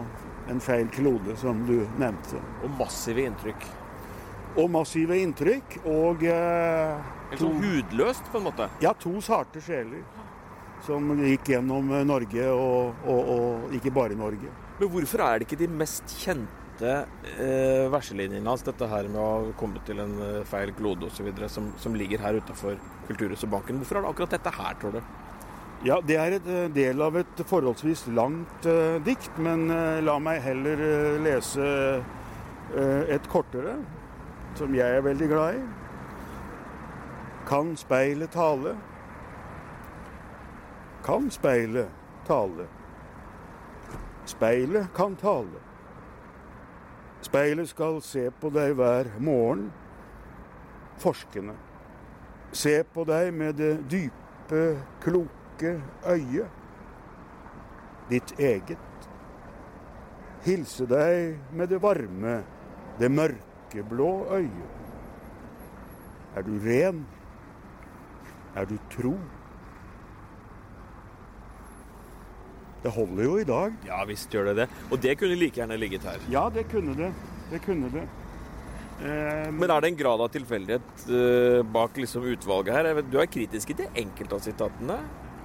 en 0.53 0.61
feil 0.61 0.91
klode, 0.93 1.35
som 1.41 1.65
du 1.67 1.81
nevnte. 1.99 2.43
Og 2.63 2.77
massive 2.77 3.25
inntrykk 3.25 3.67
og 4.57 4.69
massive 4.73 5.19
inntrykk. 5.23 5.79
Og 5.89 6.27
eh, 6.29 7.13
Helt 7.33 7.45
sånn 7.45 7.63
hudløst, 7.63 8.29
på 8.33 8.41
en 8.41 8.49
måte? 8.51 8.69
Ja, 8.85 8.93
to 8.99 9.15
sarte 9.25 9.63
sjeler 9.65 10.03
som 10.87 11.13
gikk 11.23 11.53
gjennom 11.55 11.93
eh, 11.95 12.05
Norge, 12.09 12.49
og, 12.51 13.07
og, 13.07 13.31
og, 13.37 13.77
ikke 13.77 13.95
bare 13.95 14.19
Norge. 14.19 14.51
Men 14.81 14.91
hvorfor 14.93 15.25
er 15.25 15.39
det 15.39 15.49
ikke 15.49 15.61
de 15.63 15.71
mest 15.71 16.15
kjente 16.19 16.93
eh, 17.39 17.89
verselinjene 17.93 18.49
hans, 18.49 18.65
dette 18.67 18.89
her 18.91 19.09
med 19.11 19.21
å 19.23 19.53
komme 19.59 19.83
til 19.87 20.03
en 20.03 20.17
eh, 20.27 20.39
feil 20.49 20.75
klode 20.79 21.09
osv., 21.09 21.31
som, 21.53 21.73
som 21.81 21.99
ligger 21.99 22.23
her 22.25 22.41
utafor 22.43 22.81
Kulturhuset 23.09 23.51
Banken? 23.53 23.81
Hvorfor 23.83 24.01
er 24.01 24.07
det 24.07 24.15
akkurat 24.15 24.39
dette 24.39 24.57
her, 24.59 24.81
tror 24.81 24.99
du? 24.99 25.03
Ja, 25.83 25.99
Det 26.07 26.19
er 26.19 26.39
en 26.39 26.51
eh, 26.57 26.69
del 26.75 27.03
av 27.03 27.17
et 27.19 27.47
forholdsvis 27.47 28.07
langt 28.15 28.67
uh, 28.71 29.01
dikt, 29.03 29.33
men 29.43 29.67
uh, 29.71 29.99
la 30.03 30.19
meg 30.23 30.43
heller 30.45 30.83
lese 31.23 31.71
et 32.73 33.27
kortere 33.29 33.75
som 34.55 34.75
jeg 34.75 34.97
er 34.97 35.01
veldig 35.01 35.29
glad 35.29 35.55
i. 35.55 35.63
Kan 37.49 37.77
speilet 37.77 38.31
tale? 38.31 38.77
Kan 41.05 41.31
speilet 41.31 41.89
tale? 42.27 42.69
Speilet 44.25 44.87
kan 44.95 45.17
tale. 45.17 45.61
Speilet 47.23 47.69
skal 47.69 48.01
se 48.03 48.29
på 48.41 48.51
deg 48.55 48.75
hver 48.79 49.11
morgen, 49.23 49.69
forskende. 51.03 51.55
Se 52.53 52.83
på 52.95 53.05
deg 53.09 53.33
med 53.35 53.59
det 53.59 53.77
dype, 53.91 54.65
kloke 55.03 55.77
øyet. 56.07 56.51
Ditt 58.11 58.35
eget. 58.39 59.09
Hilse 60.43 60.87
deg 60.91 61.39
med 61.55 61.71
det 61.71 61.83
varme, 61.83 62.43
det 62.99 63.11
mørke 63.11 63.52
mørkeblå 63.73 64.27
øye. 64.31 64.67
Er 66.37 66.43
du 66.43 66.59
ren? 66.65 67.07
Er 68.57 68.65
du 68.65 68.77
tro? 68.91 69.17
Det 72.83 72.91
holder 72.91 73.23
jo 73.25 73.37
i 73.39 73.45
dag. 73.45 73.73
Ja 73.87 74.05
visst 74.05 74.33
gjør 74.33 74.51
det 74.51 74.57
det. 74.57 74.69
Og 74.91 75.01
det 75.01 75.19
kunne 75.19 75.37
like 75.37 75.61
gjerne 75.61 75.77
ligget 75.79 76.03
her. 76.03 76.19
Ja, 76.31 76.49
det 76.51 76.69
kunne 76.71 76.95
det. 76.97 77.13
Det 77.51 77.63
kunne 77.63 77.91
det. 77.93 78.09
Um, 79.03 79.55
Men 79.59 79.71
er 79.71 79.81
det 79.81 79.89
en 79.89 79.97
grad 79.97 80.21
av 80.21 80.29
tilfeldighet 80.29 81.07
uh, 81.09 81.63
bak 81.63 81.97
liksom 81.97 82.25
utvalget 82.25 82.75
her? 82.75 83.03
Du 83.03 83.19
er 83.19 83.27
kritisk 83.27 83.75
til 83.77 83.89
enkelte 83.95 84.35
av 84.35 84.41
sitatene? 84.41 84.99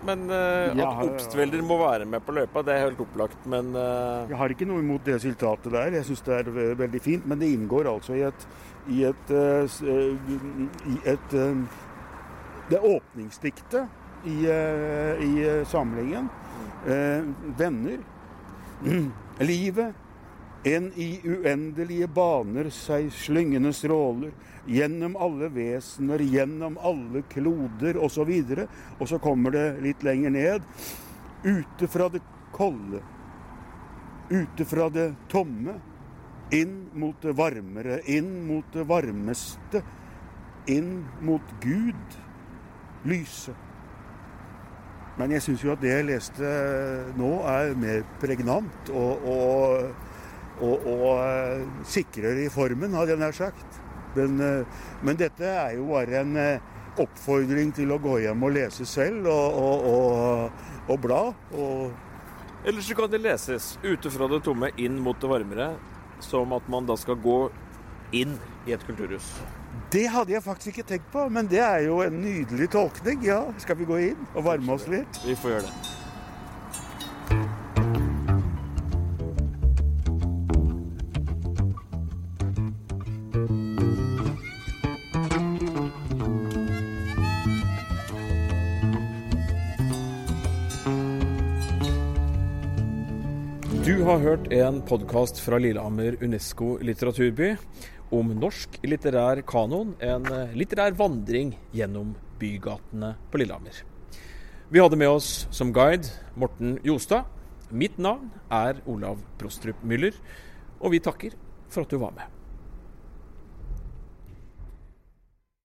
Men 0.06 0.28
uh, 0.30 0.78
ja, 0.78 0.92
at 0.92 1.08
Obstvelder 1.08 1.64
må 1.66 1.80
være 1.82 2.06
med 2.06 2.22
på 2.24 2.36
løypa, 2.38 2.62
det 2.64 2.76
er 2.76 2.84
helt 2.86 3.00
opplagt, 3.02 3.48
men 3.50 3.72
uh... 3.74 4.30
Jeg 4.30 4.38
har 4.38 4.54
ikke 4.54 4.68
noe 4.70 4.84
imot 4.84 5.06
det 5.08 5.18
resultatet 5.18 5.74
der. 5.74 5.98
Jeg 5.98 6.08
syns 6.12 6.26
det 6.28 6.36
er 6.38 6.52
veldig 6.84 7.02
fint. 7.02 7.26
Men 7.28 7.42
det 7.42 7.50
inngår 7.56 7.90
altså 7.92 8.16
i 8.16 8.22
et, 8.28 8.48
i 8.94 9.04
et, 9.10 9.34
uh, 9.34 9.80
i 10.94 11.00
et 11.16 11.40
Det 12.68 12.80
åpningsdiktet 12.84 14.06
i, 14.26 14.46
eh, 14.46 15.24
i 15.24 15.60
eh, 15.60 15.68
samlingen. 15.68 16.30
Eh, 16.88 17.24
venner. 17.58 17.98
Livet. 19.40 19.94
En 20.68 20.88
i 21.00 21.10
uendelige 21.24 22.08
baner 22.12 22.70
seg 22.74 23.12
slyngende 23.16 23.72
stråler. 23.76 24.34
Gjennom 24.68 25.16
alle 25.24 25.48
vesener, 25.54 26.20
gjennom 26.20 26.76
alle 26.84 27.22
kloder 27.32 28.00
osv. 28.04 28.32
Og, 28.32 28.64
og 29.00 29.12
så 29.12 29.20
kommer 29.24 29.54
det 29.56 29.68
litt 29.86 30.04
lenger 30.04 30.34
ned. 30.36 30.66
Ute 31.46 31.88
fra 31.92 32.10
det 32.12 32.24
kolde. 32.56 33.04
Ute 34.32 34.68
fra 34.68 34.90
det 34.92 35.12
tomme. 35.32 35.78
Inn 36.52 36.76
mot 37.00 37.22
det 37.24 37.36
varmere. 37.38 38.02
Inn 38.12 38.34
mot 38.48 38.68
det 38.74 38.88
varmeste. 38.90 39.84
Inn 40.68 41.06
mot 41.24 41.56
Gud. 41.64 42.20
Lyse. 43.08 43.56
Men 45.18 45.32
jeg 45.34 45.48
syns 45.48 45.64
jo 45.66 45.72
at 45.74 45.82
det 45.82 45.96
jeg 45.96 46.06
leste 46.12 46.50
nå, 47.18 47.32
er 47.50 47.74
mer 47.80 48.04
pregnant 48.22 48.92
og, 48.94 49.24
og, 49.26 49.88
og, 50.62 50.88
og 50.88 51.06
eh, 51.22 51.68
sikrere 51.88 52.46
i 52.46 52.54
formen, 52.54 52.96
hadde 52.98 53.14
jeg 53.14 53.22
nær 53.22 53.36
sagt. 53.36 53.80
Men, 54.16 54.40
eh, 54.42 54.82
men, 55.06 55.20
dette 55.20 55.46
er 55.46 55.76
jo 55.78 55.90
bare 55.92 56.24
en 56.24 56.34
eh, 56.42 56.74
oppfordring 56.98 57.74
til 57.78 57.94
å 57.94 58.00
gå 58.02 58.18
hjem 58.24 58.48
og 58.48 58.56
lese 58.56 58.88
selv 58.90 59.30
og, 59.30 60.96
bla. 61.04 61.22
Eller 62.66 62.82
så 62.82 62.98
kan 62.98 63.12
det 63.12 63.22
leses 63.22 63.76
ute 63.84 64.10
fra 64.10 64.30
det 64.32 64.42
tomme 64.48 64.72
inn 64.82 64.98
mot 65.04 65.20
det 65.22 65.30
varmere, 65.30 65.70
som 66.26 66.56
at 66.58 66.66
man 66.72 66.90
da 66.90 66.98
skal 66.98 67.20
gå 67.22 67.38
inn 68.18 68.34
i 68.66 68.74
et 68.74 68.88
kulturhus. 68.88 69.30
Det 69.94 70.08
hadde 70.10 70.34
jeg 70.34 70.44
faktisk 70.44 70.74
ikke 70.74 70.88
tenkt 70.96 71.14
på, 71.14 71.28
men 71.30 71.48
det 71.52 71.62
er 71.62 71.86
jo 71.86 72.02
en 72.04 72.18
nydelig 72.24 72.72
tolkning. 72.74 73.22
Ja, 73.28 73.44
skal 73.62 73.78
vi 73.80 73.88
gå 73.88 74.02
inn 74.10 74.26
og 74.34 74.50
varme 74.50 74.76
oss 74.80 74.90
litt? 74.92 75.22
Vi 75.28 75.38
får 75.38 75.58
gjøre 75.58 75.70
det. 75.70 75.97
Hørt 94.28 94.50
en 94.52 94.82
podkast 94.84 95.38
fra 95.40 95.56
Lillehammer 95.62 96.18
Unesco 96.20 96.74
litteraturby 96.84 97.54
om 98.12 98.34
norsk 98.36 98.74
litterær 98.84 99.40
kanon, 99.48 99.94
en 100.04 100.28
eh, 100.34 100.56
litterær 100.58 100.98
vandring 101.00 101.54
gjennom 101.72 102.10
bygatene 102.42 103.14
på 103.32 103.40
Lillehammer. 103.40 103.80
Vi 104.68 104.84
hadde 104.84 105.00
med 105.00 105.14
oss 105.14 105.46
som 105.56 105.72
guide 105.72 106.12
Morten 106.36 106.76
Jostad. 106.84 107.30
Mitt 107.72 107.96
navn 108.04 108.28
er 108.52 108.82
Olav 108.84 109.22
Prostrup 109.40 109.80
Müller, 109.88 110.18
og 110.82 110.98
vi 110.98 111.04
takker 111.08 111.38
for 111.72 111.88
at 111.88 111.96
du 111.96 112.02
var 112.02 112.12
med. 112.18 112.37